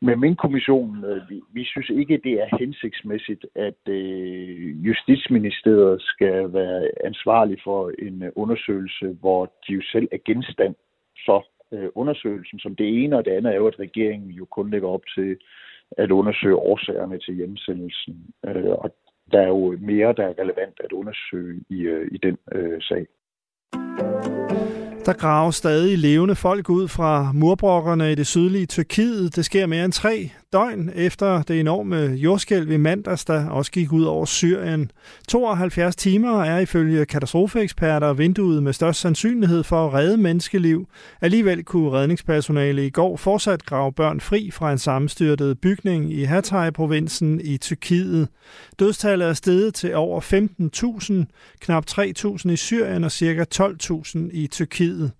[0.00, 1.04] med Mink-kommissionen.
[1.04, 7.92] Øh, vi, vi synes ikke, det er hensigtsmæssigt, at øh, Justitsministeriet skal være ansvarlig for
[7.98, 10.74] en undersøgelse, hvor de jo selv er genstand
[11.26, 14.70] for øh, undersøgelsen som det ene, og det andet er jo, at regeringen jo kun
[14.70, 15.36] lægger op til
[15.90, 18.16] at undersøge årsagerne til hjemsendelsen.
[18.46, 18.90] Øh, og
[19.32, 23.06] der er jo mere, der er relevant at undersøge i, øh, i den øh, sag.
[25.06, 29.36] Der graver stadig levende folk ud fra murbrokkerne i det sydlige Tyrkiet.
[29.36, 33.92] Det sker mere end tre døgn efter det enorme jordskælv i mandags, der også gik
[33.92, 34.90] ud over Syrien.
[35.28, 40.88] 72 timer er ifølge katastrofeeksperter vinduet med størst sandsynlighed for at redde menneskeliv.
[41.20, 47.40] Alligevel kunne redningspersonale i går fortsat grave børn fri fra en sammenstyrtet bygning i Hatay-provinsen
[47.44, 48.28] i Tyrkiet.
[48.78, 53.44] Dødstallet er steget til over 15.000, knap 3.000 i Syrien og ca.
[53.54, 55.12] 12.000 i Tyrkiet.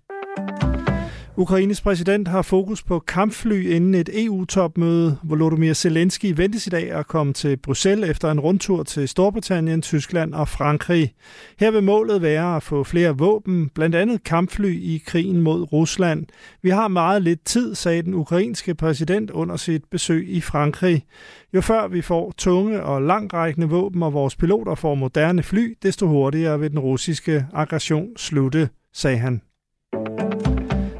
[1.39, 5.17] Ukraines præsident har fokus på kampfly inden et EU-topmøde.
[5.23, 10.33] Volodymyr Zelensky ventes i dag at komme til Bruxelles efter en rundtur til Storbritannien, Tyskland
[10.33, 11.13] og Frankrig.
[11.59, 16.25] Her vil målet være at få flere våben, blandt andet kampfly i krigen mod Rusland.
[16.61, 21.05] Vi har meget lidt tid, sagde den ukrainske præsident under sit besøg i Frankrig.
[21.53, 26.07] Jo før vi får tunge og langrækkende våben, og vores piloter får moderne fly, desto
[26.07, 29.41] hurtigere vil den russiske aggression slutte, sagde han.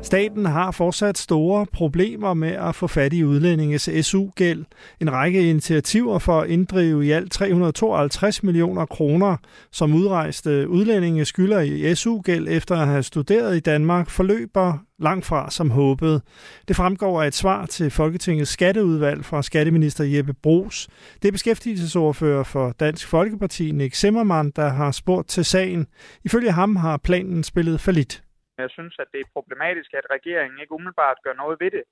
[0.08, 4.65] Staten har fortsat store problemer med at få fat i udlændinges SU-gæld.
[5.02, 9.38] En række initiativer for at inddrive i alt 352 millioner kroner,
[9.72, 15.52] som udrejste udlændinge skylder i SU-gæld efter at have studeret i Danmark, forløber langt fra
[15.52, 16.22] som håbet.
[16.67, 20.88] Det fremgår af et svar til Folketingets skatteudvalg fra skatteminister Jeppe Brugs.
[21.22, 25.88] Det er beskæftigelsesordfører for Dansk Folkeparti, Nick Zimmermann, der har spurgt til sagen.
[26.26, 28.24] Ifølge ham har planen spillet for lidt.
[28.58, 31.84] Jeg synes, at det er problematisk, at regeringen ikke umiddelbart gør noget ved det.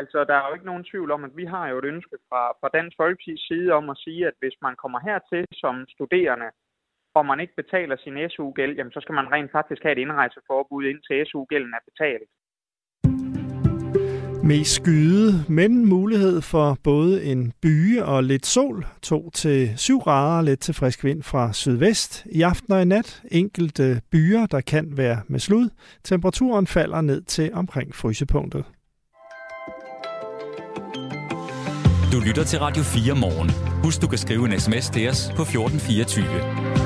[0.00, 2.42] Altså, der er jo ikke nogen tvivl om, at vi har jo et ønske fra,
[2.60, 6.50] fra Dansk Folkeparti's side om at sige, at hvis man kommer hertil som studerende,
[7.14, 10.84] og man ikke betaler sin SU-gæld, jamen så skal man rent faktisk have et indrejseforbud,
[10.84, 12.28] indtil SU-gælden er betalt.
[14.44, 18.86] Mest skyde, men mulighed for både en byge og lidt sol.
[19.06, 19.12] 2-7
[19.98, 22.26] grader, lidt til frisk vind fra sydvest.
[22.30, 25.68] I aften og i nat enkelte byer, der kan være med slud.
[26.04, 28.64] Temperaturen falder ned til omkring frysepunktet.
[32.12, 33.50] Du lytter til Radio 4 morgen.
[33.84, 36.81] Husk, du kan skrive en sms til os på 1424.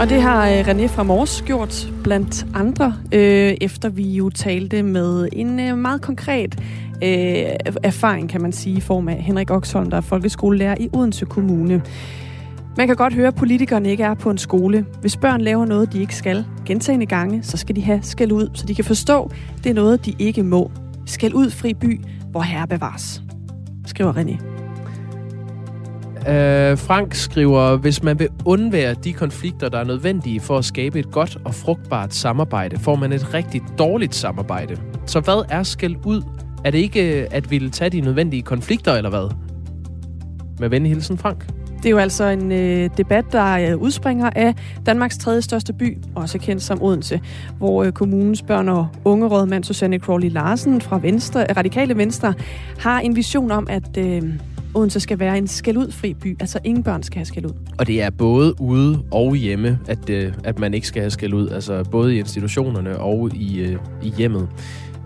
[0.00, 4.82] Og det har øh, René fra Mors gjort blandt andre, øh, efter vi jo talte
[4.82, 6.60] med en øh, meget konkret
[7.02, 7.44] øh,
[7.82, 11.82] erfaring, kan man sige, i form af Henrik Oxholm, der er folkeskolelærer i Odense Kommune.
[12.76, 14.86] Man kan godt høre, at politikerne ikke er på en skole.
[15.00, 18.48] Hvis børn laver noget, de ikke skal gentagende gange, så skal de have skæld ud,
[18.54, 20.70] så de kan forstå, at det er noget, de ikke må.
[21.06, 22.00] Skæld ud fri by,
[22.30, 23.22] hvor herre bevares.
[23.86, 24.51] skriver René.
[26.28, 30.98] Øh, Frank skriver, hvis man vil undvære de konflikter, der er nødvendige for at skabe
[30.98, 34.76] et godt og frugtbart samarbejde, får man et rigtig dårligt samarbejde.
[35.06, 36.22] Så hvad er skæld ud?
[36.64, 39.34] Er det ikke at ville tage de nødvendige konflikter, eller hvad?
[40.58, 41.46] Med venlig hilsen, Frank.
[41.76, 44.54] Det er jo altså en øh, debat, der øh, udspringer af
[44.86, 47.20] Danmarks tredje største by, også kendt som Odense,
[47.58, 52.34] hvor øh, kommunens børn- og ungerådmand Susanne Crawley Larsen fra Venstre, Radikale Venstre
[52.78, 54.22] har en vision om, at øh,
[54.74, 56.36] Odense skal være en skældudfri by.
[56.40, 57.52] Altså ingen børn skal have skældud.
[57.78, 61.48] Og det er både ude og hjemme, at, øh, at man ikke skal have skældud.
[61.48, 64.48] Altså både i institutionerne og i, øh, i hjemmet.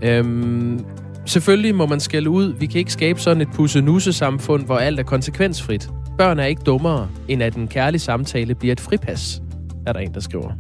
[0.03, 0.85] Øhm,
[1.25, 2.55] selvfølgelig må man skælde ud.
[2.59, 5.91] Vi kan ikke skabe sådan et pusse-nusse-samfund, hvor alt er konsekvensfrit.
[6.19, 9.43] Børn er ikke dummere, end at en kærlig samtale bliver et fripas,
[9.87, 10.53] er der en, der skriver.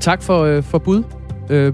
[0.00, 1.02] Tak for, øh, for bud
[1.50, 1.72] øh,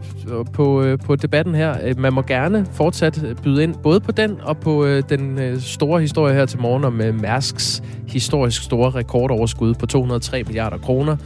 [0.53, 1.77] på, øh, på debatten her.
[1.85, 5.61] Øh, man må gerne fortsat byde ind, både på den og på øh, den øh,
[5.61, 11.17] store historie her til morgen om øh, Mærsks historisk store rekordoverskud på 203 milliarder kroner.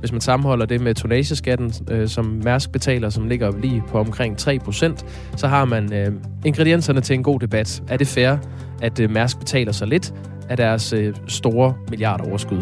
[0.00, 4.40] Hvis man sammenholder det med tonageskatten, øh, som Mærsk betaler, som ligger lige på omkring
[4.40, 5.04] 3%
[5.36, 6.12] så har man øh,
[6.44, 7.82] ingredienserne til en god debat.
[7.88, 8.36] Er det fair,
[8.82, 10.14] at øh, Mærsk betaler så lidt
[10.48, 12.58] af deres øh, store milliardoverskud?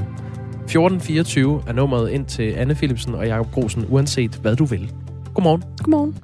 [0.71, 4.93] 1424 er nummeret ind til Anne Philipsen og Jakob Grosen, uanset hvad du vil.
[5.41, 5.63] Godmorgen.
[5.79, 6.19] Godmorgen.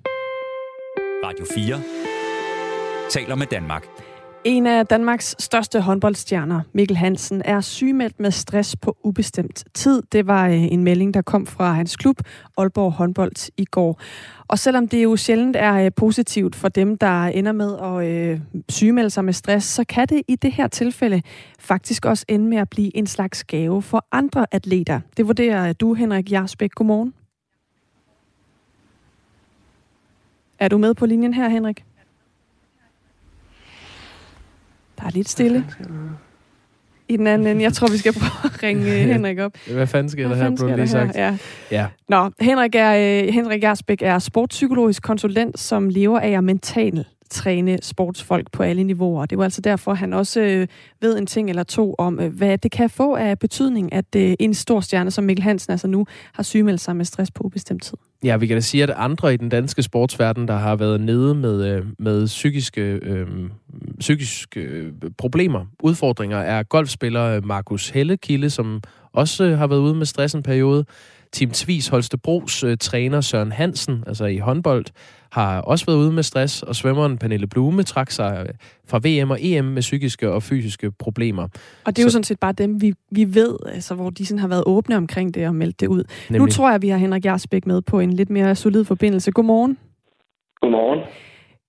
[1.24, 1.80] Radio 4
[3.10, 3.86] taler med Danmark.
[4.44, 10.02] En af Danmarks største håndboldstjerner, Mikkel Hansen, er sygemeldt med stress på ubestemt tid.
[10.12, 12.16] Det var øh, en melding, der kom fra hans klub,
[12.58, 14.00] Aalborg Håndbold, i går.
[14.48, 18.40] Og selvom det jo sjældent er øh, positivt for dem, der ender med at øh,
[18.68, 21.22] sygemelde sig med stress, så kan det i det her tilfælde
[21.58, 25.00] faktisk også ende med at blive en slags gave for andre atleter.
[25.16, 26.70] Det vurderer du, Henrik Jarsbæk.
[26.70, 27.12] Godmorgen.
[30.58, 31.84] Er du med på linjen her, Henrik?
[34.98, 35.66] Der er lidt stille.
[37.08, 37.62] I den anden ende.
[37.62, 39.52] Jeg tror, vi skal prøve at ringe Henrik op.
[39.72, 41.16] Hvad fanden sker der her, blev lige sagt.
[41.16, 41.36] Ja.
[41.70, 41.86] ja.
[42.08, 47.78] Nå, Henrik, er, uh, Henrik Gersbæk er sportspsykologisk konsulent, som lever af at mental træne
[47.82, 49.26] sportsfolk på alle niveauer.
[49.26, 50.66] Det var altså derfor, han også øh,
[51.00, 54.34] ved en ting eller to om, øh, hvad det kan få af betydning, at øh,
[54.40, 57.82] en stor stjerne som Mikkel Hansen altså nu har sygemeldt sig med stress på ubestemt
[57.82, 57.98] tid.
[58.24, 61.34] Ja, vi kan da sige, at andre i den danske sportsverden, der har været nede
[61.34, 63.26] med, øh, med psykiske, øh,
[63.98, 69.94] psykiske øh, problemer, udfordringer, er golfspiller øh, Markus Hellekilde, som også øh, har været ude
[69.94, 70.84] med stress en periode.
[71.32, 74.84] Team Tvis Holstebros øh, træner Søren Hansen, altså i håndbold,
[75.32, 78.54] har også været ude med stress, og svømmeren Pernille Blume trak sig øh,
[78.88, 81.42] fra VM og EM med psykiske og fysiske problemer.
[81.84, 84.26] Og det er jo så, sådan set bare dem, vi, vi ved, altså, hvor de
[84.26, 86.04] sådan har været åbne omkring det og meldt det ud.
[86.30, 86.40] Nemlig.
[86.40, 89.32] Nu tror jeg, vi har Henrik Jarsbæk med på en lidt mere solid forbindelse.
[89.32, 89.78] Godmorgen.
[90.60, 91.00] Godmorgen.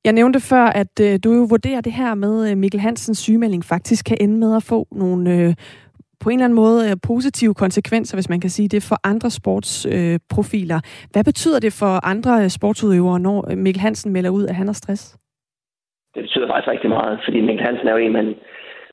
[0.05, 3.65] Jeg nævnte før, at øh, du jo vurderer det her med øh, Mikkel Hansens sygemelding
[3.65, 5.53] faktisk kan ende med at få nogle øh,
[6.23, 9.29] på en eller anden måde øh, positive konsekvenser, hvis man kan sige det, for andre
[9.39, 10.79] sportsprofiler.
[10.83, 14.55] Øh, Hvad betyder det for andre øh, sportsudøvere, når øh, Mikkel Hansen melder ud, at
[14.55, 15.17] han har stress?
[16.15, 18.35] Det betyder faktisk rigtig meget, fordi Mikkel Hansen er jo en, man,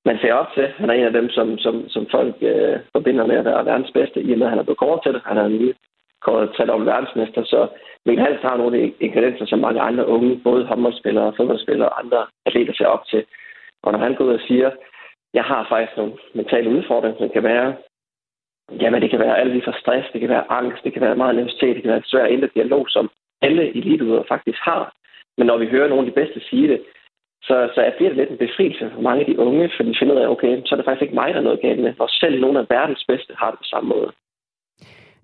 [0.04, 0.66] man ser op til.
[0.80, 3.92] Han er en af dem, som, som, som folk øh, forbinder med at være verdens
[3.98, 5.22] bedste, i og med, at han er blevet kåret til det.
[5.24, 5.74] Han er lige
[6.26, 7.60] kåret til om verdensmester, så
[8.06, 12.74] Mikkel Hansen har nogle ingredienser, som mange andre unge, både håndboldspillere, fodboldspillere og andre atleter
[12.74, 13.22] ser op til.
[13.84, 14.70] Og når han går ud og siger,
[15.35, 17.77] jeg har faktisk nogle mentale udfordringer, som kan være,
[18.81, 21.16] jamen det kan være alt lige fra stress, det kan være angst, det kan være
[21.16, 23.11] meget nervøsitet, det kan være svær indre dialog, som
[23.42, 24.94] alle eliteudøvere faktisk har.
[25.38, 26.81] Men når vi hører nogle af de bedste sige det,
[27.42, 30.14] så, så bliver det lidt en befrielse for mange af de unge, for de finder
[30.14, 32.07] ud af, okay, så er det faktisk ikke mig, der er noget galt med, for
[32.07, 34.12] selv nogle af verdens bedste har det på samme måde.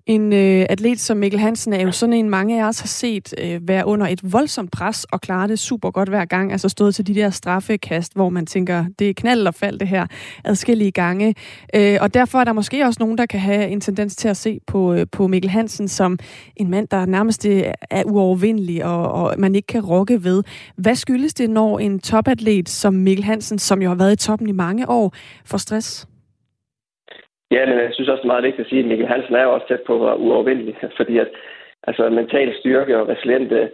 [0.05, 3.33] En øh, atlet som Mikkel Hansen er jo sådan en, mange af os har set
[3.37, 6.51] øh, være under et voldsomt pres og klare det super godt hver gang.
[6.51, 9.87] Altså stået til de der straffekast, hvor man tænker, det er knald og fald det
[9.87, 10.07] her
[10.43, 11.35] adskillige gange.
[11.75, 14.37] Øh, og derfor er der måske også nogen, der kan have en tendens til at
[14.37, 16.19] se på, øh, på Mikkel Hansen som
[16.55, 20.43] en mand, der nærmest øh, er uovervindelig og, og man ikke kan rokke ved.
[20.77, 24.49] Hvad skyldes det, når en topatlet som Mikkel Hansen, som jo har været i toppen
[24.49, 25.13] i mange år,
[25.45, 26.07] får stress?
[27.51, 29.43] Ja, men jeg synes også, det er meget vigtigt at sige, at Mikkel Hansen er
[29.43, 31.29] jo også tæt på at være uovervindelig, fordi at
[31.83, 33.69] altså, mental styrke og resiliente øh,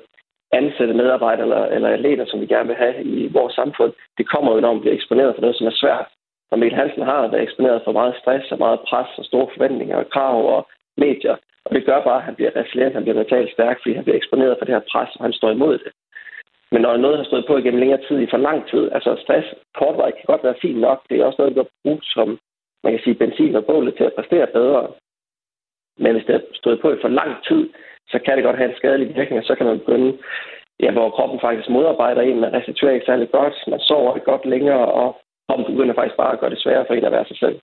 [0.52, 4.54] ansatte medarbejdere eller, eller atleter, som vi gerne vil have i vores samfund, det kommer
[4.54, 6.08] jo, når man bliver eksponeret for noget, som er svært.
[6.52, 9.98] Og Mikkel Hansen har været eksponeret for meget stress og meget pres og store forventninger
[9.98, 11.36] og krav og medier.
[11.66, 14.18] Og det gør bare, at han bliver resilient, han bliver mentalt stærk, fordi han bliver
[14.18, 15.92] eksponeret for det her pres, og han står imod det.
[16.72, 19.48] Men når noget har stået på igennem længere tid, i for lang tid, altså stress
[19.78, 22.40] kortvarigt kan godt være fint nok, det er også noget, der bruges som
[22.84, 24.88] man kan sige, benzin og bålet til at præstere bedre.
[26.00, 27.70] Men hvis det er stået på i for lang tid,
[28.12, 30.18] så kan det godt have en skadelig virkning, og så kan man begynde
[30.84, 34.46] ja, hvor kroppen faktisk modarbejder en, man restituerer ikke særlig godt, man sover ikke godt
[34.46, 37.38] længere, og kroppen begynder faktisk bare at gøre det sværere for en at være sig
[37.38, 37.60] selv.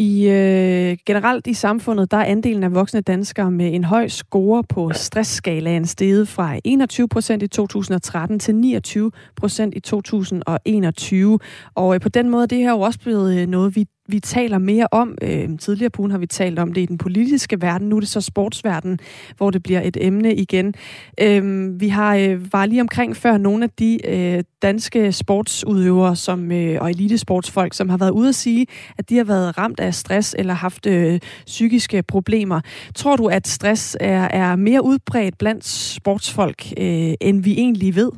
[0.00, 4.64] I øh, generelt i samfundet, der er andelen af voksne danskere med en høj score
[4.64, 11.38] på stressskalaen steget fra 21 procent i 2013 til 29 procent i 2021.
[11.74, 14.58] Og øh, på den måde det her jo også blevet øh, noget, vi vi taler
[14.58, 15.18] mere om.
[15.22, 17.88] Øh, tidligere på ugen har vi talt om det i den politiske verden.
[17.88, 18.98] Nu er det så sportsverden,
[19.36, 20.74] hvor det bliver et emne igen.
[21.22, 21.42] Øh,
[21.80, 26.82] vi har øh, var lige omkring før nogle af de øh, danske sportsudøvere som, øh,
[26.82, 28.66] og elitesportsfolk, som har været ude at sige,
[28.98, 32.60] at de har været ramt af stress eller haft øh, psykiske problemer.
[32.94, 38.10] Tror du, at stress er, er mere udbredt blandt sportsfolk, øh, end vi egentlig ved?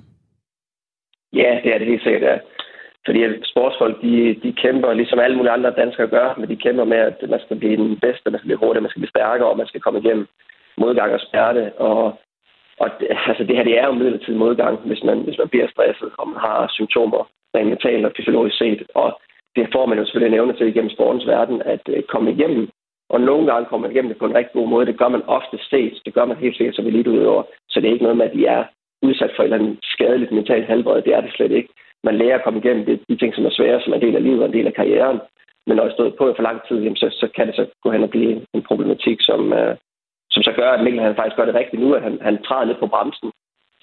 [1.32, 2.40] Ja, det er det helt sikkert.
[3.06, 6.96] Fordi sportsfolk, de, de kæmper, ligesom alle mulige andre danskere gør, men de kæmper med,
[6.96, 9.56] at man skal blive den bedste, man skal blive hurtigere, man skal blive stærkere, og
[9.56, 10.26] man skal komme igennem
[10.76, 11.72] modgang og smerte.
[11.72, 12.02] Og,
[12.82, 15.68] og det, altså det her, det er jo midlertidig modgang, hvis man, hvis man bliver
[15.68, 18.82] stresset, og man har symptomer, rent mentalt og fysiologisk set.
[18.94, 19.20] Og
[19.56, 22.68] det får man jo selvfølgelig nævne til igennem sportens verden, at øh, komme igennem.
[23.08, 24.86] Og nogle gange kommer man igennem det på en rigtig god måde.
[24.86, 25.94] Det gør man ofte set.
[26.04, 27.42] Det gør man helt sikkert som eliteudøver.
[27.68, 28.64] Så det er ikke noget med, at de er
[29.02, 31.02] udsat for et eller andet skadeligt mentalt helbred.
[31.02, 31.72] Det er det slet ikke
[32.04, 34.16] man lærer at komme igennem det, de ting, som er svære, som er en del
[34.16, 35.20] af livet og en del af karrieren.
[35.66, 37.90] Men når jeg stået på for lang tid, jamen, så, så kan det så gå
[37.90, 39.76] hen og blive en problematik, som, øh,
[40.30, 42.64] som så gør, at Mikkel han faktisk gør det rigtigt nu, at han, han træder
[42.64, 43.32] lidt på bremsen,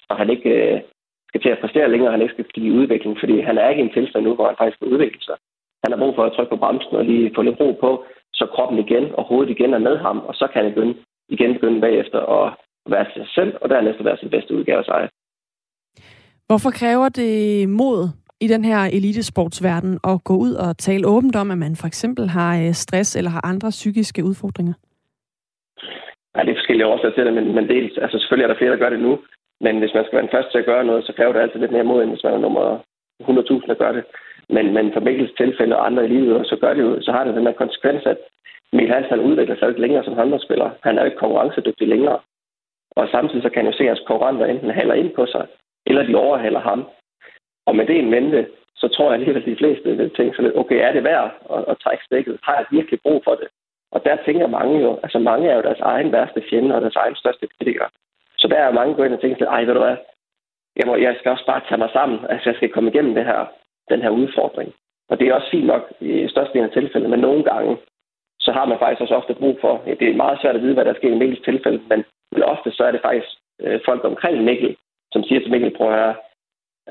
[0.08, 0.80] og han ikke øh,
[1.28, 3.82] skal til at præstere længere, og han ikke skal give udvikling, fordi han er ikke
[3.82, 5.36] i en tilstand nu, hvor han faktisk skal udvikle sig.
[5.84, 8.46] Han har brug for at trykke på bremsen og lige få lidt ro på, så
[8.46, 10.94] kroppen igen og hovedet igen er med ham, og så kan han begynde,
[11.28, 12.52] igen begynde bagefter at
[12.86, 15.08] være sig selv, og dernæst at være sin bedste udgave af sig.
[16.50, 17.34] Hvorfor kræver det
[17.68, 17.98] mod
[18.44, 22.24] i den her elitesportsverden at gå ud og tale åbent om, at man for eksempel
[22.28, 24.74] har øh, stress eller har andre psykiske udfordringer?
[26.34, 28.70] Ja, det er forskellige årsager til det, men, men dels, altså selvfølgelig er der flere,
[28.74, 29.12] der gør det nu,
[29.64, 31.60] men hvis man skal være den første til at gøre noget, så kræver det altid
[31.60, 32.66] lidt mere mod, end hvis man er nummer
[33.22, 34.04] 100.000, der gør det.
[34.56, 37.24] Men, men for Mikkels tilfælde og andre i livet, så, gør det jo, så har
[37.24, 38.18] det den der konsekvens, at
[38.72, 40.70] Mikkel Hansen udvikler sig ikke længere som håndboldspiller.
[40.82, 42.18] Han er jo ikke konkurrencedygtig længere.
[42.90, 45.46] Og samtidig så kan han jo se, at hans konkurrenter enten halder ind på sig,
[45.88, 46.80] eller de overhaler ham.
[47.66, 50.44] Og med det en mente, så tror jeg alligevel, at de fleste vil tænke sådan
[50.44, 52.38] lidt, okay, er det værd at, at trække stikket?
[52.42, 53.48] Har jeg virkelig brug for det?
[53.92, 56.96] Og der tænker mange jo, altså mange er jo deres egen værste fjende og deres
[56.96, 57.88] egen største kritikere.
[58.38, 59.96] Så der er mange, gået ind og tænker ej, ved du hvad,
[60.76, 63.24] jeg, må, jeg skal også bare tage mig sammen, altså jeg skal komme igennem det
[63.24, 63.46] her,
[63.90, 64.74] den her udfordring.
[65.08, 67.76] Og det er også fint nok i størstedelen af tilfælde, men nogle gange,
[68.40, 70.74] så har man faktisk også ofte brug for, ja, det er meget svært at vide,
[70.74, 73.28] hvad der sker i Mikkels tilfælde, men, men ofte så er det faktisk
[73.60, 74.76] øh, folk omkring Mikkel,
[75.12, 76.14] som siger til Mikkel, prøv at høre,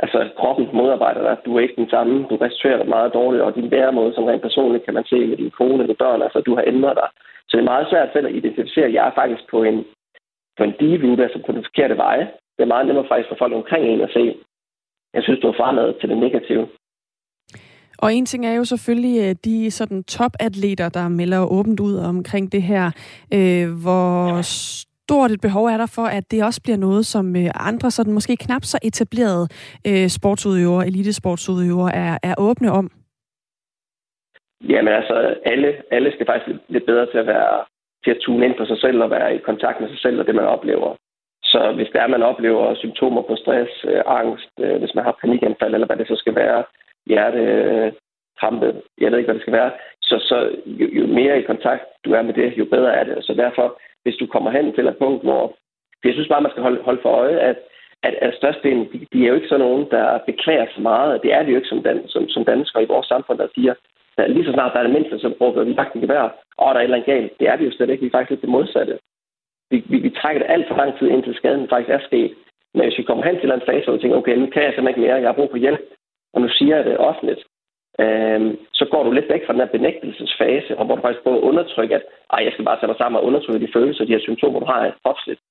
[0.03, 3.55] altså kroppen modarbejder dig, du er ikke den samme, du restituerer dig meget dårligt, og
[3.55, 6.55] din væremåde som rent personligt kan man se med din kone eller børn, altså du
[6.55, 7.09] har ændret dig.
[7.47, 9.85] Så det er meget svært selv at identificere, jeg er faktisk på en,
[10.57, 12.17] på en dive, altså på den forkerte vej.
[12.55, 14.35] Det er meget nemmere faktisk for folk omkring en at se,
[15.13, 16.67] jeg synes, du er fremad til det negative.
[17.97, 22.51] Og en ting er jo selvfølgelig øh, de sådan topatleter, der melder åbent ud omkring
[22.51, 22.85] det her,
[23.33, 24.41] øh, hvor
[25.07, 28.13] stort et behov er der for, at det også bliver noget, som øh, andre sådan
[28.17, 29.45] måske knap så etablerede
[29.89, 32.85] øh, sportsudøvere, elitesportsudøvere er, er åbne om?
[34.71, 35.15] Jamen altså,
[35.51, 37.53] alle, alle skal faktisk lidt bedre til at være
[38.03, 40.25] til at tune ind på sig selv og være i kontakt med sig selv og
[40.27, 40.95] det, man oplever.
[41.43, 45.73] Så hvis der man oplever symptomer på stress, øh, angst, øh, hvis man har panikanfald,
[45.73, 46.63] eller hvad det så skal være,
[47.05, 47.91] hjerte, øh,
[48.39, 48.67] krampe,
[49.01, 52.09] jeg ved ikke, hvad det skal være, så, så jo, jo mere i kontakt du
[52.13, 53.17] er med det, jo bedre er det.
[53.25, 53.67] Så derfor
[54.07, 55.43] hvis du kommer hen til et punkt, hvor...
[56.05, 57.57] Jeg synes bare, man skal holde, holde for øje, at,
[58.07, 61.21] at, at størstedelen, de, de er jo ikke sådan nogen, der beklager så meget.
[61.23, 63.73] Det er de jo ikke som, dan, som, som danskere i vores samfund, der siger,
[64.17, 66.23] at lige så snart der er det mindste, som bruger vi magten gevær,
[66.57, 67.39] og der er et eller andet galt.
[67.39, 68.01] Det er det jo slet ikke.
[68.01, 68.99] Vi er faktisk lidt det modsatte.
[69.71, 72.31] Vi, vi, vi trækker det alt for lang tid, indtil skaden faktisk er sket.
[72.73, 74.73] Men hvis vi kommer hen til en fase, hvor vi tænker, okay, nu kan jeg
[74.73, 75.81] simpelthen ikke mere, jeg har brug for hjælp,
[76.33, 77.41] og nu siger jeg det offentligt,
[78.03, 78.39] øh,
[78.79, 81.47] så går du lidt væk fra den her benægtelsesfase, og hvor du faktisk prøver at
[81.49, 84.27] undertrykke, at Ej, jeg skal bare tage mig sammen og undertrykke de følelser, de her
[84.27, 85.41] symptomer, du har kropsligt,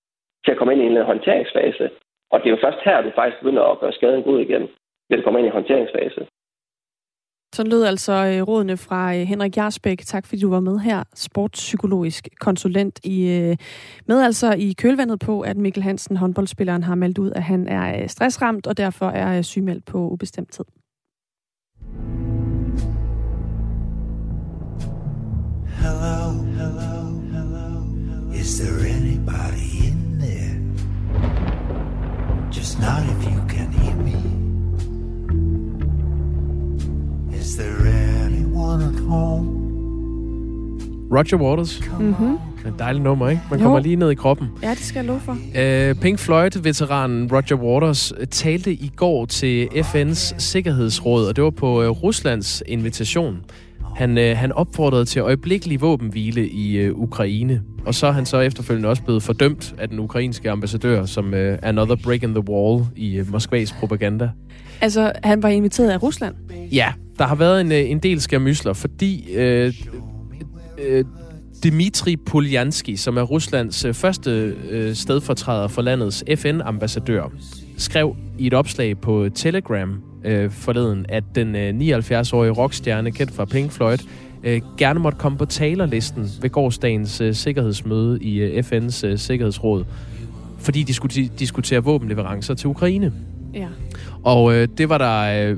[0.44, 1.84] til at komme ind i en håndteringsfase.
[2.32, 4.62] Og det er jo først her, du faktisk begynder at gøre skaden god igen,
[5.08, 6.26] ved at komme ind i en håndteringsfase.
[7.54, 9.98] Så lød altså øh, rådene fra øh, Henrik Jarsbæk.
[9.98, 13.56] Tak fordi du var med her, sportspsykologisk konsulent i øh,
[14.08, 18.06] med altså i kølvandet på, at Mikkel Hansen, håndboldspilleren, har meldt ud, at han er
[18.06, 20.64] stressramt og derfor er sygemeldt på ubestemt tid.
[25.80, 28.30] Hello, hello, hello.
[28.32, 30.60] Is there anybody in there?
[32.50, 34.16] Just not if you can hear me.
[37.36, 39.65] Is there anyone at home?
[41.12, 41.80] Roger Waters.
[42.00, 42.38] Mm-hmm.
[42.66, 43.42] En dejlig nummer, ikke?
[43.50, 43.64] Man Jo.
[43.64, 44.48] kommer lige ned i kroppen.
[44.62, 45.36] Ja, det skal jeg love for.
[45.56, 51.50] Øh, Pink Floyd-veteranen Roger Waters øh, talte i går til FN's Sikkerhedsråd, og det var
[51.50, 53.36] på øh, Ruslands invitation.
[53.96, 58.40] Han, øh, han opfordrede til øjeblikkelig våbenhvile i øh, Ukraine, og så er han så
[58.40, 62.84] efterfølgende også blevet fordømt af den ukrainske ambassadør som øh, another break in the wall
[62.96, 64.30] i øh, Moskvas propaganda.
[64.80, 66.34] Altså, han var inviteret af Rusland.
[66.72, 69.74] Ja, der har været en, øh, en del skærmysler, fordi øh,
[70.78, 71.04] øh,
[71.64, 77.32] Dmitri Poljanski, som er Ruslands øh, første øh, stedfortræder for landets FN-ambassadør,
[77.76, 83.44] skrev i et opslag på Telegram øh, forleden, at den øh, 79-årige rockstjerne, kendt fra
[83.44, 83.98] Pink Floyd,
[84.44, 89.84] øh, gerne måtte komme på talerlisten ved gårdsdagens øh, sikkerhedsmøde i øh, FN's øh, Sikkerhedsråd,
[90.58, 93.12] fordi de skulle di- diskutere våbenleverancer til Ukraine.
[93.54, 93.68] Ja.
[94.22, 95.56] Og øh, det var der øh,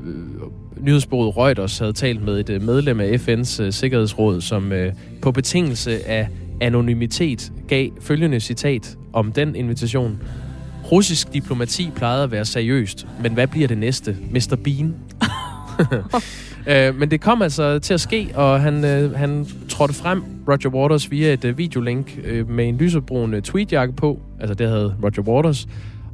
[0.79, 5.31] nyhedsbureauet Reuters havde talt med et øh, medlem af FN's øh, Sikkerhedsråd, som øh, på
[5.31, 6.27] betingelse af
[6.61, 10.21] anonymitet gav følgende citat om den invitation.
[10.91, 14.17] Russisk diplomati plejede at være seriøst, men hvad bliver det næste?
[14.31, 14.57] Mr.
[14.63, 14.95] Bean?
[16.67, 20.69] Øh, men det kom altså til at ske, og han, øh, han trådte frem, Roger
[20.69, 24.19] Waters, via et øh, videolink øh, med en lysebrun øh, tweetjakke på.
[24.39, 25.67] Altså det havde Roger Waters.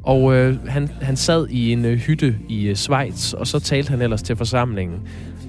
[0.05, 3.89] Og øh, han, han sad i en øh, hytte i øh, Schweiz, og så talte
[3.89, 4.99] han ellers til forsamlingen.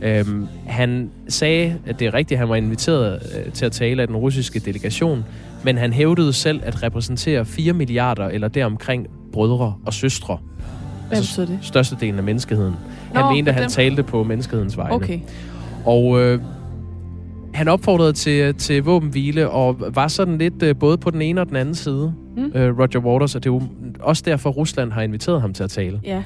[0.03, 4.03] Øhm, han sagde, at det er rigtigt, at han var inviteret øh, til at tale
[4.03, 5.25] af den russiske delegation,
[5.65, 10.39] men han hævdede selv at repræsentere 4 milliarder eller deromkring brødre og søstre.
[11.09, 11.59] Hvad betyder det?
[11.63, 12.75] Størstedelen af menneskeheden.
[13.15, 13.71] Han Nå, mente, at han dem.
[13.71, 14.95] talte på menneskehedens vegne.
[14.95, 15.21] Okay.
[15.85, 16.41] Og øh,
[17.55, 21.49] han opfordrede til, til våbenhvile, og var sådan lidt øh, både på den ene og
[21.49, 22.53] den anden side, Mm.
[22.55, 23.63] øh, Roger Waters, og det er jo
[24.01, 26.01] også derfor, Rusland har inviteret ham til at tale.
[26.05, 26.23] Ja.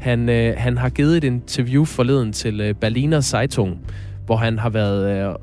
[0.00, 3.78] Han, øh, han har givet et interview forleden til øh, Berliner Zeitung,
[4.26, 5.34] hvor han har været øh,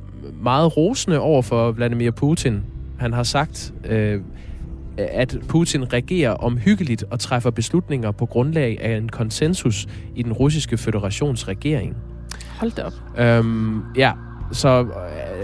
[0.43, 2.63] meget rosende over for Vladimir Putin.
[2.99, 4.21] Han har sagt, øh,
[4.97, 10.77] at Putin regerer omhyggeligt og træffer beslutninger på grundlag af en konsensus i den russiske
[10.77, 11.95] føderations regering.
[12.59, 12.93] Hold da op.
[13.19, 14.11] Øhm, ja,
[14.51, 14.87] så øh,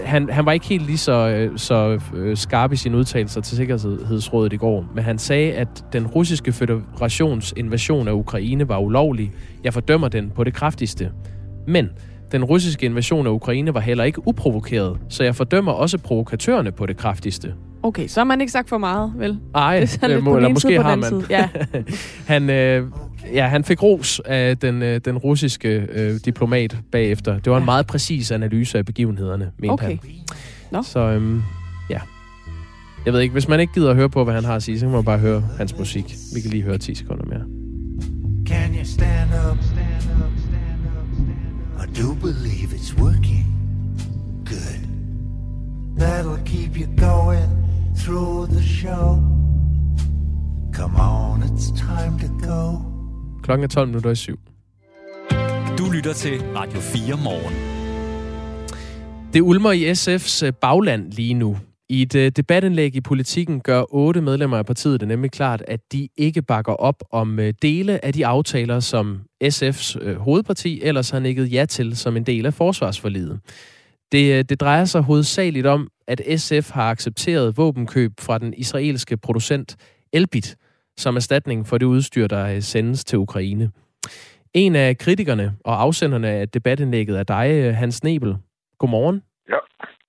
[0.04, 3.56] han, han var ikke helt lige så, øh, så øh, skarp i sine udtalelser til
[3.56, 9.32] Sikkerhedsrådet i går, men han sagde, at den russiske federations invasion af Ukraine var ulovlig.
[9.64, 11.10] Jeg fordømmer den på det kraftigste.
[11.66, 11.88] Men
[12.32, 16.86] den russiske invasion af Ukraine var heller ikke uprovokeret, så jeg fordømmer også provokatørerne på
[16.86, 17.54] det kraftigste.
[17.84, 19.38] Okay, så har man ikke sagt for meget, vel?
[19.54, 21.08] Ej, det er sådan øh, må- eller måske har man.
[21.08, 21.24] side.
[21.30, 21.48] Ja.
[22.32, 22.86] han, øh,
[23.34, 27.38] ja, han fik ros af den, øh, den russiske øh, diplomat bagefter.
[27.38, 29.86] Det var en meget præcis analyse af begivenhederne, mente Okay.
[29.86, 29.98] han.
[30.72, 30.82] Nå.
[30.82, 31.42] Så øhm,
[31.90, 31.98] ja.
[33.06, 34.78] Jeg ved ikke, hvis man ikke gider at høre på, hvad han har at sige,
[34.78, 36.14] så kan man bare høre hans musik.
[36.34, 37.42] Vi kan lige høre 10 sekunder mere.
[38.46, 39.58] Can you stand up?
[39.62, 41.88] Stand up, stand up, stand up.
[41.88, 43.46] I do believe it's working.
[44.44, 44.80] Good.
[45.98, 47.50] That'll keep you going
[48.02, 49.06] through the show.
[50.74, 52.78] Come on, it's time to go.
[53.42, 54.38] Klokken er 12 minutter i syv.
[55.78, 57.54] Du lytter til Radio 4 morgen.
[59.32, 61.56] Det ulmer i SF's øh, bagland lige nu.
[61.88, 65.80] I et øh, debatindlæg i politikken gør otte medlemmer af partiet det nemlig klart, at
[65.92, 71.18] de ikke bakker op om øh, dele af de aftaler, som SF's hovedparti ellers har
[71.18, 73.40] nikket ja til som en del af forsvarsforliget.
[74.14, 79.16] Det, øh, det drejer sig hovedsageligt om, at SF har accepteret våbenkøb fra den israelske
[79.16, 79.76] producent
[80.12, 80.56] Elbit
[80.96, 83.70] som erstatning for det udstyr, der øh, sendes til Ukraine.
[84.54, 88.36] En af kritikerne og afsenderne af debatindlægget er dig, øh, Hans Nebel.
[88.78, 89.22] Godmorgen.
[89.48, 89.56] Ja,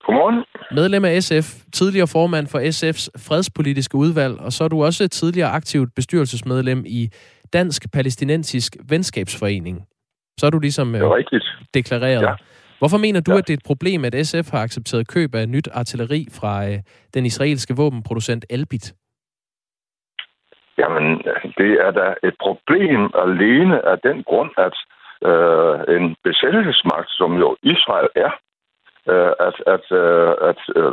[0.06, 0.44] godmorgen.
[0.72, 5.48] Medlem af SF, tidligere formand for SF's fredspolitiske udvalg, og så er du også tidligere
[5.50, 7.08] aktivt bestyrelsesmedlem i
[7.52, 9.82] Dansk Palæstinensisk Venskabsforening.
[10.38, 11.44] Så er du ligesom Det er rigtigt.
[11.74, 12.22] deklareret.
[12.22, 12.34] Ja.
[12.78, 15.68] Hvorfor mener du, at det er et problem, at SF har accepteret køb af nyt
[15.72, 16.78] artilleri fra øh,
[17.14, 18.86] den israelske våbenproducent Elbit?
[20.78, 21.04] Jamen,
[21.60, 24.76] det er da et problem alene af den grund, at
[25.30, 28.32] øh, en besættelsesmagt, som jo Israel er,
[29.12, 30.92] øh, at, at, øh, at øh,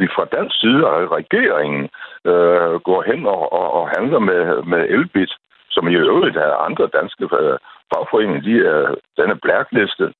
[0.00, 1.84] vi fra dansk side af regeringen
[2.30, 5.32] øh, går hen og, og, og handler med, med Elbit,
[5.70, 7.58] som i øvrigt er andre danske øh,
[7.90, 10.12] fagforeninger, de er, den er blacklistet.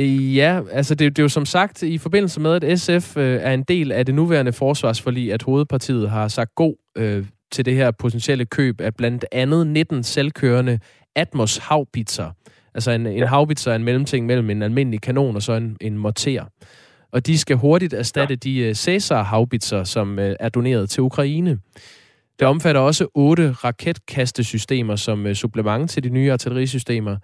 [0.00, 3.40] Øh, Ja, altså det, det er jo som sagt i forbindelse med, at SF øh,
[3.42, 7.74] er en del af det nuværende forsvarsforlig, at hovedpartiet har sagt god øh, til det
[7.74, 10.78] her potentielle køb af blandt andet 19 selvkørende
[11.16, 12.30] Atmos havbitser.
[12.74, 15.98] Altså en, en havbitser er en mellemting mellem en almindelig kanon og så en, en
[15.98, 16.44] morter.
[17.12, 21.58] Og de skal hurtigt erstatte de øh, Cæsar havbitser, som øh, er doneret til Ukraine.
[22.38, 27.16] Det omfatter også otte raketkastesystemer som øh, supplement til de nye artillerisystemer.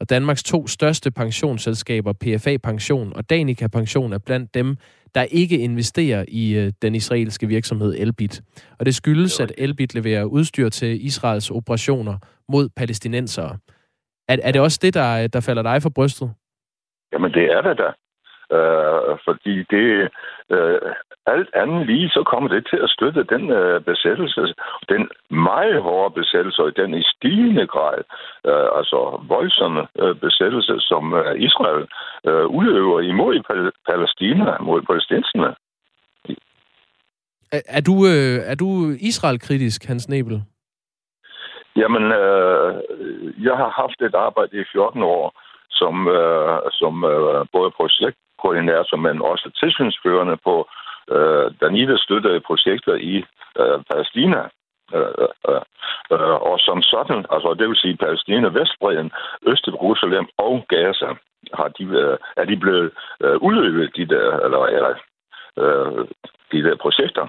[0.00, 4.76] Og Danmarks to største pensionsselskaber, PFA Pension og Danica Pension, er blandt dem,
[5.14, 8.42] der ikke investerer i øh, den israelske virksomhed Elbit.
[8.78, 12.16] Og det skyldes, at Elbit leverer udstyr til Israels operationer
[12.48, 13.58] mod palæstinensere.
[14.28, 16.30] Er, er det også det, der, der falder dig for brystet?
[17.12, 17.88] Jamen, det er det da.
[18.56, 20.10] Øh, fordi det,
[20.50, 20.80] øh,
[21.26, 24.54] alt andet lige, så kommer det til at støtte den øh, besættelse,
[24.88, 27.98] den meget hårde besættelse, og den i stigende grad,
[28.46, 31.84] øh, altså voldsomme øh, besættelse, som øh, Israel
[32.28, 35.54] øh, udøver imod Pal- Palæstina, mod palæstinenserne.
[37.52, 38.68] Er, er du, øh, er du
[39.10, 40.42] Israel-kritisk, Hans Nebel?
[41.76, 42.72] Jamen, øh,
[43.46, 45.26] jeg har haft et arbejde i 14 år,
[45.70, 50.68] som, øh, som øh, både projektkoordinator, men også tilsynsførende på
[51.10, 53.24] øh, Danida støttede projekter i
[53.60, 54.42] øh, Palæstina.
[54.94, 55.62] Øh, øh,
[56.12, 59.10] øh, og som sådan, altså det vil sige Palæstina, Vestbreden,
[59.46, 61.10] Øst-Jerusalem og Gaza,
[61.52, 62.90] har de, øh, er de blevet
[63.20, 64.94] øh, udøvet, de der, eller, eller
[65.58, 66.04] øh,
[66.52, 67.26] de der projekter.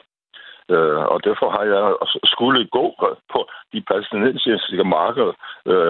[0.69, 1.83] Øh, og derfor har jeg
[2.25, 2.85] skulle gå
[3.33, 3.39] på
[3.73, 5.33] de palæstinensiske markeder
[5.65, 5.89] øh,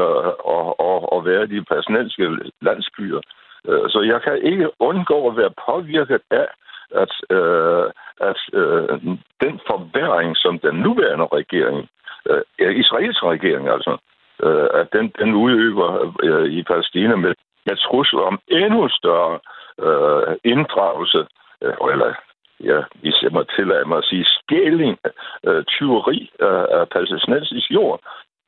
[0.55, 2.27] og, og, og være i de palæstinensiske
[2.61, 3.21] landsbyer.
[3.67, 6.47] Øh, så jeg kan ikke undgå at være påvirket af,
[6.91, 7.85] at, øh,
[8.29, 8.99] at øh,
[9.41, 11.89] den forværing, som den nuværende regering,
[12.29, 13.97] øh, Israels regering altså,
[14.43, 17.33] øh, at den, den udøver øh, i Palæstina med,
[17.65, 19.39] med trusler om endnu større
[19.85, 21.25] øh, inddragelse,
[21.61, 22.13] øh, eller
[22.63, 24.97] ja, hvis jeg må tillade mig at sige, skæling,
[25.43, 27.99] øh, tyveri øh, af palæstinensisk jord,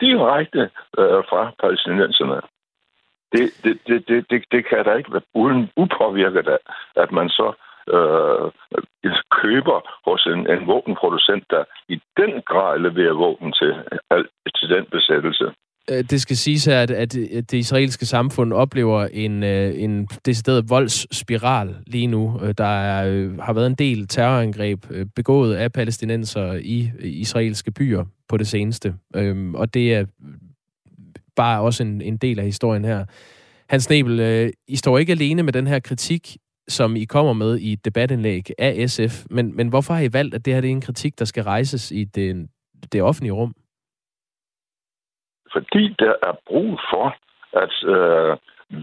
[0.01, 2.41] direkte øh, fra palæstinenserne.
[3.31, 6.57] Det, det, det, det, det, det kan da ikke være uden upåvirket af,
[6.95, 7.53] at man så
[7.95, 8.51] øh,
[9.41, 9.79] køber
[10.09, 13.71] hos en, en våbenproducent, der i den grad leverer våben til,
[14.57, 15.47] til den besættelse.
[15.91, 17.13] Øh, det skal siges her, at, at
[17.51, 22.39] det israelske samfund oplever en, øh, en decideret voldsspiral lige nu.
[22.43, 23.03] Øh, der er,
[23.41, 24.79] har været en del terrorangreb
[25.15, 28.93] begået af palæstinenser i israelske byer på det seneste.
[29.15, 30.05] Øhm, og det er
[31.35, 33.05] bare også en, en del af historien her.
[33.69, 37.73] Hans Nebel, I står ikke alene med den her kritik, som I kommer med i
[37.73, 40.71] et debatindlæg af SF, men, men hvorfor har I valgt, at det her det er
[40.71, 42.49] en kritik, der skal rejses i det,
[42.91, 43.53] det offentlige rum?
[45.57, 47.15] fordi der er brug for,
[47.63, 48.37] at øh,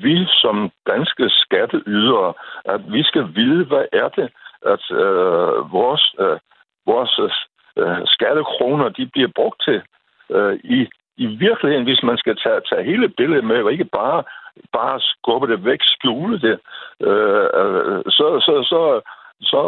[0.04, 4.28] vi som danske skatteydere, at vi skal vide, hvad er det,
[4.72, 6.38] at øh, vores, øh,
[6.86, 7.12] vores
[7.76, 9.82] øh, skattekroner, de bliver brugt til
[10.30, 10.78] øh, i,
[11.16, 14.22] i virkeligheden, hvis man skal tage, tage hele billedet med, og ikke bare,
[14.72, 16.58] bare skubbe det væk, skjule det,
[17.00, 19.00] øh, øh, så, så, så,
[19.40, 19.62] så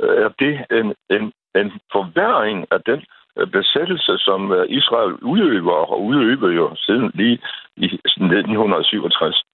[0.00, 3.04] øh, er det en, en, en forværing af den
[3.38, 7.38] Øh, besættelse, som øh, Israel udøver og udøver jo siden lige
[7.76, 9.44] i 1967.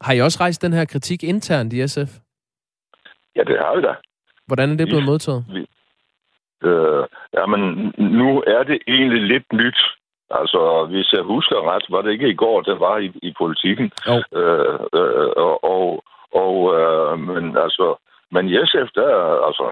[0.00, 2.10] Har I også rejst den her kritik internt i SF?
[3.36, 3.94] Ja, det har vi da.
[4.46, 5.44] Hvordan er det blevet modtaget?
[5.54, 5.66] Vi,
[6.68, 7.04] øh,
[7.34, 9.78] jamen, nu er det egentlig lidt nyt.
[10.30, 13.92] Altså, hvis jeg husker ret, var det ikke i går, det var i, i politikken.
[14.08, 14.22] Oh.
[14.40, 16.04] Øh, øh, og, og,
[16.42, 17.96] og øh, men altså,
[18.32, 19.10] men i SF, der,
[19.48, 19.66] altså,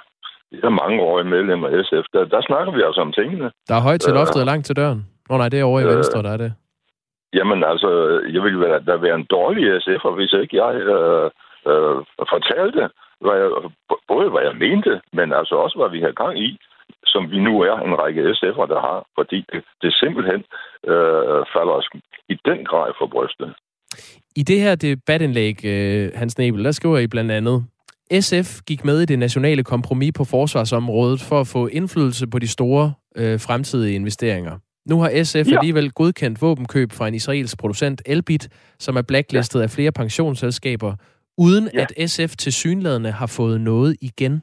[0.50, 3.50] vi er mange år i medlemmer af SF, der, der snakker vi altså om tingene.
[3.68, 5.06] Der er højt til loftet og langt til døren.
[5.30, 6.52] Nå nej, det er over i øh, venstre, der er det.
[7.34, 7.90] Jamen altså,
[8.34, 11.30] jeg vil være, der være en dårlig SF'er, hvis ikke jeg øh,
[11.70, 11.96] øh,
[12.32, 12.82] fortalte,
[13.20, 13.50] hvad jeg,
[14.08, 16.58] både hvad jeg mente, men altså også, hvad vi har gang i,
[17.14, 20.40] som vi nu er en række SF'er, der har, fordi det, det simpelthen
[20.92, 21.88] øh, falder os
[22.28, 23.50] i den grad for brystet.
[24.36, 27.66] I det her debatindlæg, øh, Hans Nebel, der skriver I blandt andet,
[28.20, 32.48] SF gik med i det nationale kompromis på forsvarsområdet for at få indflydelse på de
[32.48, 34.58] store øh, fremtidige investeringer.
[34.90, 35.58] Nu har SF ja.
[35.58, 38.48] alligevel godkendt våbenkøb fra en israelsk producent, Elbit,
[38.78, 39.62] som er blacklistet ja.
[39.62, 40.94] af flere pensionsselskaber,
[41.38, 41.86] uden ja.
[41.98, 44.42] at SF til synlædende har fået noget igen.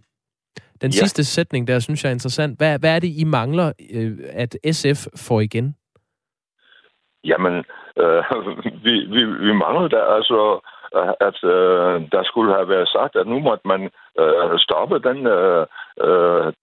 [0.81, 0.99] Den ja.
[0.99, 2.57] sidste sætning der, synes jeg er interessant.
[2.57, 5.75] Hvad, hvad er det, I mangler, øh, at SF får igen?
[7.23, 7.55] Jamen,
[7.97, 8.23] øh,
[8.85, 10.59] vi, vi, vi mangler der altså
[11.27, 13.81] at øh, der skulle have været sagt, at nu måtte man
[14.19, 15.65] øh, stoppe den øh,
[16.05, 16.53] øh,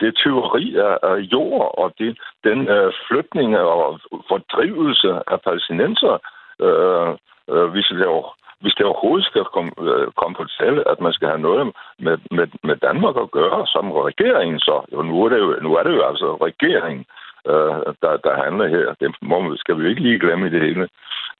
[0.00, 6.18] det, tyveri af, af jord og det, den øh, flytning og fordrivelse af palæstinenser,
[6.60, 7.10] øh,
[7.50, 8.28] øh, det over,
[8.60, 12.18] hvis det overhovedet skal komme øh, kom på tale, at man skal have noget med,
[12.30, 15.82] med, med Danmark at gøre som regeringen, så jo, nu, er det jo, nu er
[15.82, 17.04] det jo altså regeringen,
[17.50, 18.94] øh, der, der handler her.
[19.00, 20.88] Det må, skal vi jo ikke lige glemme i det hele.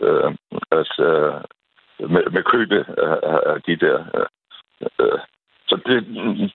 [0.01, 0.31] Øh,
[0.81, 1.35] at, øh,
[2.15, 4.27] med, med købet af, øh, af øh, de der øh,
[5.01, 5.19] øh
[5.69, 5.99] så det,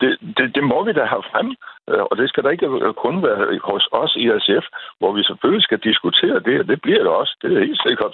[0.01, 1.47] det, det, det må vi da have frem,
[1.89, 4.66] øh, og det skal da ikke kun være hos os i SF,
[4.99, 8.14] hvor vi selvfølgelig skal diskutere det, og det bliver det også, det er helt sikkert.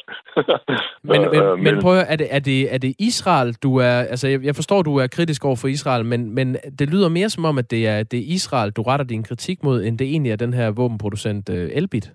[1.10, 3.98] men, men, men, men prøv at, er det, er, det, er det Israel, du er,
[4.14, 7.46] altså jeg, forstår, du er kritisk over for Israel, men, men det lyder mere som
[7.46, 10.32] om, at det er, det er Israel, du retter din kritik mod, end det egentlig
[10.32, 12.12] er den her våbenproducent uh, Elbit.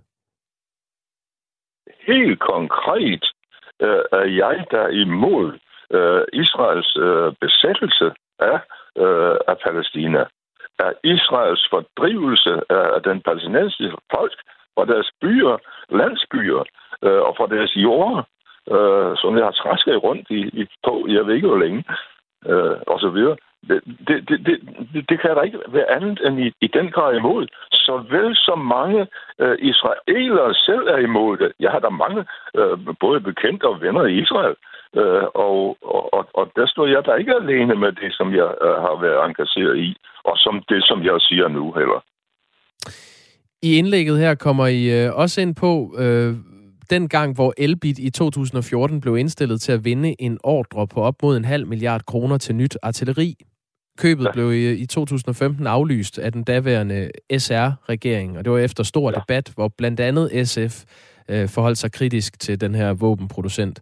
[2.06, 3.24] Helt konkret
[3.84, 5.46] uh, er jeg der imod
[5.98, 8.10] uh, Israels uh, besættelse
[8.40, 8.58] af
[9.02, 10.24] øh, af Palæstina,
[10.78, 14.32] Af Israels fordrivelse af den palæstinensiske folk
[14.74, 15.56] fra deres byer,
[15.90, 16.62] landsbyer
[17.04, 18.22] øh, og fra deres jorder,
[18.74, 21.84] øh, som jeg har træsket rundt i, i på, jeg ved ikke hvor længe,
[22.46, 23.36] øh, og så videre.
[23.68, 24.56] Det, det, det, det,
[25.08, 27.46] det kan der ikke være andet end i, i den grad imod.
[27.72, 29.06] Så vel som mange
[29.38, 31.52] øh, israelere selv er imod det.
[31.60, 32.24] Jeg har da mange
[32.56, 34.56] øh, både bekendte og venner i Israel,
[34.96, 35.76] Øh, og,
[36.12, 39.24] og, og der står jeg der ikke alene med det, som jeg øh, har været
[39.28, 42.00] engageret i, og som det, som jeg siger nu heller.
[43.62, 46.34] I indlægget her kommer I øh, også ind på øh,
[46.90, 51.14] den gang, hvor Elbit i 2014 blev indstillet til at vinde en ordre på op
[51.22, 53.34] mod en halv milliard kroner til nyt artilleri.
[53.98, 54.32] Købet ja.
[54.32, 59.18] blev i, i 2015 aflyst af den daværende SR-regering, og det var efter stor ja.
[59.18, 60.84] debat, hvor blandt andet SF
[61.28, 63.80] øh, forholdt sig kritisk til den her våbenproducent.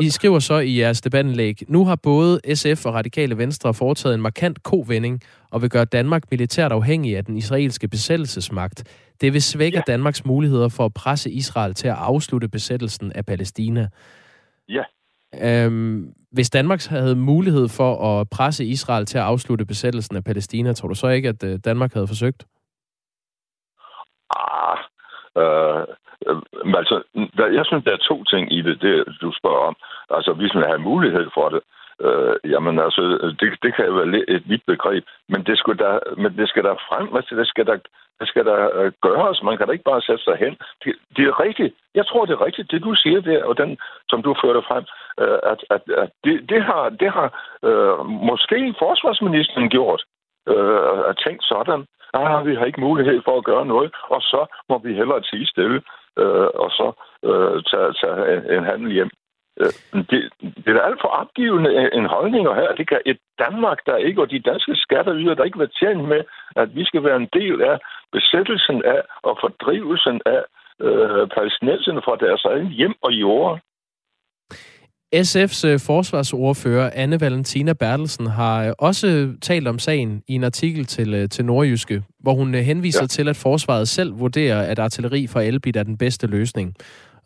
[0.00, 4.14] I, I skriver så i jeres debattenlæg, nu har både SF og Radikale Venstre foretaget
[4.14, 8.84] en markant kovending og vil gøre Danmark militært afhængig af den israelske besættelsesmagt.
[9.20, 9.92] Det vil svække ja.
[9.92, 13.88] Danmarks muligheder for at presse Israel til at afslutte besættelsen af Palæstina.
[14.68, 14.82] Ja.
[15.40, 20.72] Øhm, hvis Danmark havde mulighed for at presse Israel til at afslutte besættelsen af Palæstina,
[20.72, 22.46] tror du så ikke, at øh, Danmark havde forsøgt?
[24.36, 24.78] Ah,
[25.36, 25.86] øh,
[26.28, 26.36] Øh,
[26.80, 26.96] altså,
[27.58, 29.76] jeg synes, der er to ting i det, det du spørger om.
[30.10, 31.62] Altså, hvis man har mulighed for det,
[32.06, 33.02] øh, jamen altså,
[33.40, 36.64] det, det kan jo være et vidt begreb, men det skal der, men det skal
[36.64, 37.76] der frem, altså, det skal der,
[38.20, 39.42] det skal der øh, gøres.
[39.42, 40.54] Man kan da ikke bare sætte sig hen.
[40.84, 41.74] Det, det er rigtigt.
[41.94, 43.78] Jeg tror, det er rigtigt, det du siger der, og den,
[44.10, 44.84] som du førte frem,
[45.22, 47.28] øh, at, at, at det, det har, det har
[47.68, 50.02] øh, måske forsvarsministeren gjort,
[50.48, 51.86] øh, at tænkt sådan.
[52.14, 55.46] Ah, vi har ikke mulighed for at gøre noget, og så må vi hellere tige
[55.46, 55.82] stille
[56.18, 56.92] øh, og så
[57.28, 59.10] øh, tage, tage en, en handel hjem.
[59.60, 59.72] Øh,
[60.10, 60.20] det,
[60.64, 62.74] det er alt for opgivende øh, en holdning her.
[62.74, 66.22] Det kan et Danmark, der ikke, og de danske skatteyder, der ikke vil tjent med,
[66.56, 67.76] at vi skal være en del af
[68.12, 70.42] besættelsen af og fordrivelsen af
[70.86, 73.60] øh, palæstinenserne fra deres egen hjem og jord.
[75.16, 80.84] SF's øh, forsvarsordfører Anne Valentina Bertelsen har øh, også talt om sagen i en artikel
[80.84, 83.06] til, øh, til Nordjyske, hvor hun henviser ja.
[83.06, 86.74] til, at forsvaret selv vurderer, at artilleri fra Elbit er den bedste løsning.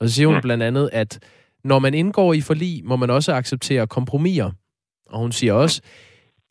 [0.00, 0.42] Og så siger hun mm.
[0.42, 1.18] blandt andet, at
[1.64, 4.50] når man indgår i forlig, må man også acceptere kompromiser.
[5.10, 5.80] Og hun siger også,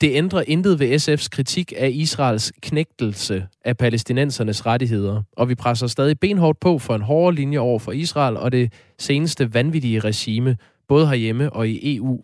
[0.01, 5.87] det ændrer intet ved SF's kritik af Israels knægtelse af palæstinensernes rettigheder, og vi presser
[5.87, 10.57] stadig benhårdt på for en hårdere linje over for Israel og det seneste vanvittige regime,
[10.89, 12.15] både herhjemme og i EU.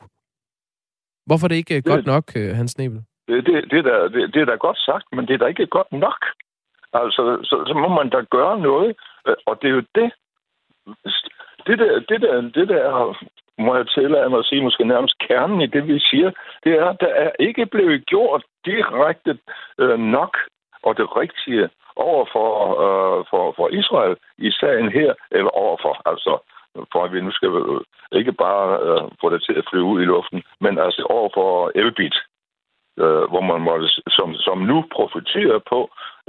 [1.25, 3.01] Hvorfor er det ikke det, godt nok, øh, Hans Nebel?
[3.27, 5.65] Det, det, det, der, det, det er da godt sagt, men det er da ikke
[5.65, 6.25] godt nok.
[6.93, 8.95] Altså, så, så må man da gøre noget,
[9.27, 10.11] øh, og det er jo det,
[11.67, 13.15] det der, det der, det der
[13.57, 16.31] må jeg tillade mig at sige, måske nærmest kernen i det, vi siger,
[16.63, 19.37] det er, at der er ikke blevet gjort direkte
[19.77, 20.37] øh, nok
[20.83, 22.49] og det rigtige over for,
[22.85, 26.33] øh, for, for Israel i sagen her, eller over for altså
[26.91, 27.81] for at vi nu skal øh,
[28.19, 31.71] ikke bare øh, få det til at flyve ud i luften, men altså over for
[31.75, 32.17] Elbit,
[32.99, 35.79] øh, hvor man måtte, som, som nu profiterer på,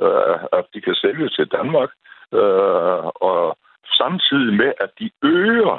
[0.04, 1.90] øh, at de kan sælge til Danmark,
[2.32, 3.58] øh, og
[4.00, 5.78] samtidig med, at de øger,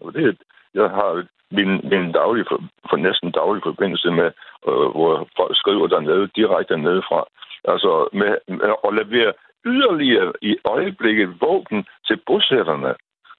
[0.00, 0.38] og det,
[0.74, 4.30] jeg har min, min daglige, for, for næsten daglig forbindelse med,
[4.68, 7.24] øh, hvor folk skriver dernede, direkte nede fra,
[7.72, 9.32] altså med, med at levere
[9.66, 12.94] yderligere i øjeblikket våben til bosætterne,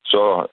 [0.05, 0.47] så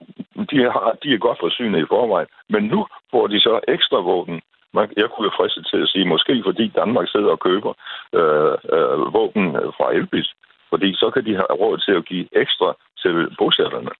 [0.50, 2.28] de, har, de er godt forsynet i forvejen.
[2.48, 4.40] Men nu får de så ekstra våben.
[4.74, 7.72] Jeg kunne jo friste til at sige, måske fordi Danmark sidder og køber
[8.18, 9.46] øh, øh, våben
[9.76, 10.28] fra Elbis.
[10.70, 12.68] Fordi så kan de have råd til at give ekstra
[13.02, 13.90] til bosætterne.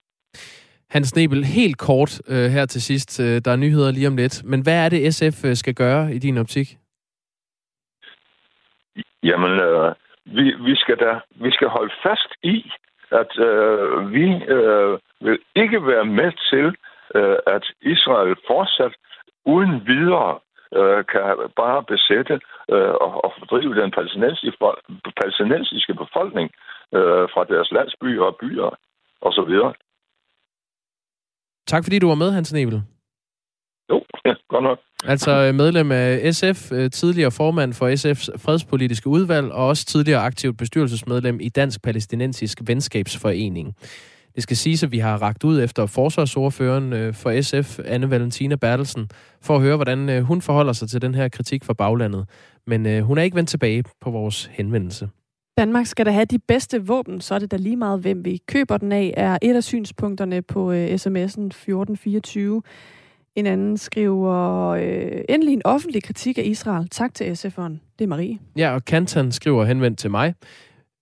[0.91, 3.21] Hans Nebel, helt kort øh, her til sidst.
[3.21, 4.45] Øh, der er nyheder lige om lidt.
[4.45, 6.69] Men hvad er det, SF øh, skal gøre i din optik?
[9.23, 9.95] Jamen, øh,
[10.25, 11.13] vi, vi, skal da,
[11.45, 12.71] vi skal holde fast i,
[13.21, 16.67] at øh, vi øh, vil ikke være med til,
[17.19, 18.95] øh, at Israel fortsat
[19.45, 20.39] uden videre
[20.79, 21.23] øh, kan
[21.63, 22.35] bare besætte
[22.75, 24.59] øh, og, og fordrive den palæstinensiske,
[25.21, 26.51] palæstinensiske befolkning
[26.97, 28.71] øh, fra deres landsbyer og byer
[29.21, 29.53] osv.
[31.67, 32.83] Tak fordi du var med, Hans Nebel.
[33.91, 34.05] Jo,
[34.53, 34.79] godt nok.
[35.05, 40.21] Altså øh, medlem af SF, øh, tidligere formand for SF's fredspolitiske udvalg, og også tidligere
[40.21, 43.75] aktivt bestyrelsesmedlem i Dansk Palæstinensisk Venskabsforening.
[44.35, 48.57] Det skal siges, at vi har ragt ud efter forsvarsordføreren øh, for SF, Anne Valentina
[48.57, 49.09] Bertelsen,
[49.43, 52.29] for at høre, hvordan hun forholder sig til den her kritik fra baglandet.
[52.67, 55.09] Men hun er ikke vendt tilbage på vores henvendelse.
[55.59, 58.41] Danmark skal da have de bedste våben, så er det da lige meget, hvem vi
[58.47, 62.63] køber den af, er et af synspunkterne på sms'en 1424.
[63.37, 66.89] En anden skriver, øh, endelig en offentlig kritik af Israel.
[66.89, 67.97] Tak til SF'eren.
[67.99, 68.39] Det er Marie.
[68.57, 70.35] Ja, og Kantan skriver henvendt til mig.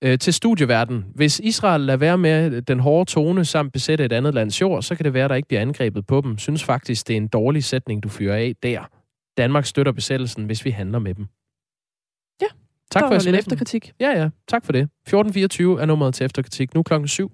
[0.04, 1.04] Øh, til studieverden.
[1.14, 4.94] Hvis Israel lader være med den hårde tone samt besætte et andet lands jord, så
[4.94, 6.38] kan det være, der ikke bliver angrebet på dem.
[6.38, 8.90] Synes faktisk, det er en dårlig sætning, du fyrer af der.
[9.36, 11.26] Danmark støtter besættelsen, hvis vi handler med dem.
[12.42, 12.46] Ja,
[12.90, 13.92] tak for lidt efterkritik.
[14.00, 14.28] Ja, ja.
[14.48, 14.82] Tak for det.
[14.82, 16.74] 1424 er nummeret til efterkritik.
[16.74, 17.32] Nu klokken 7.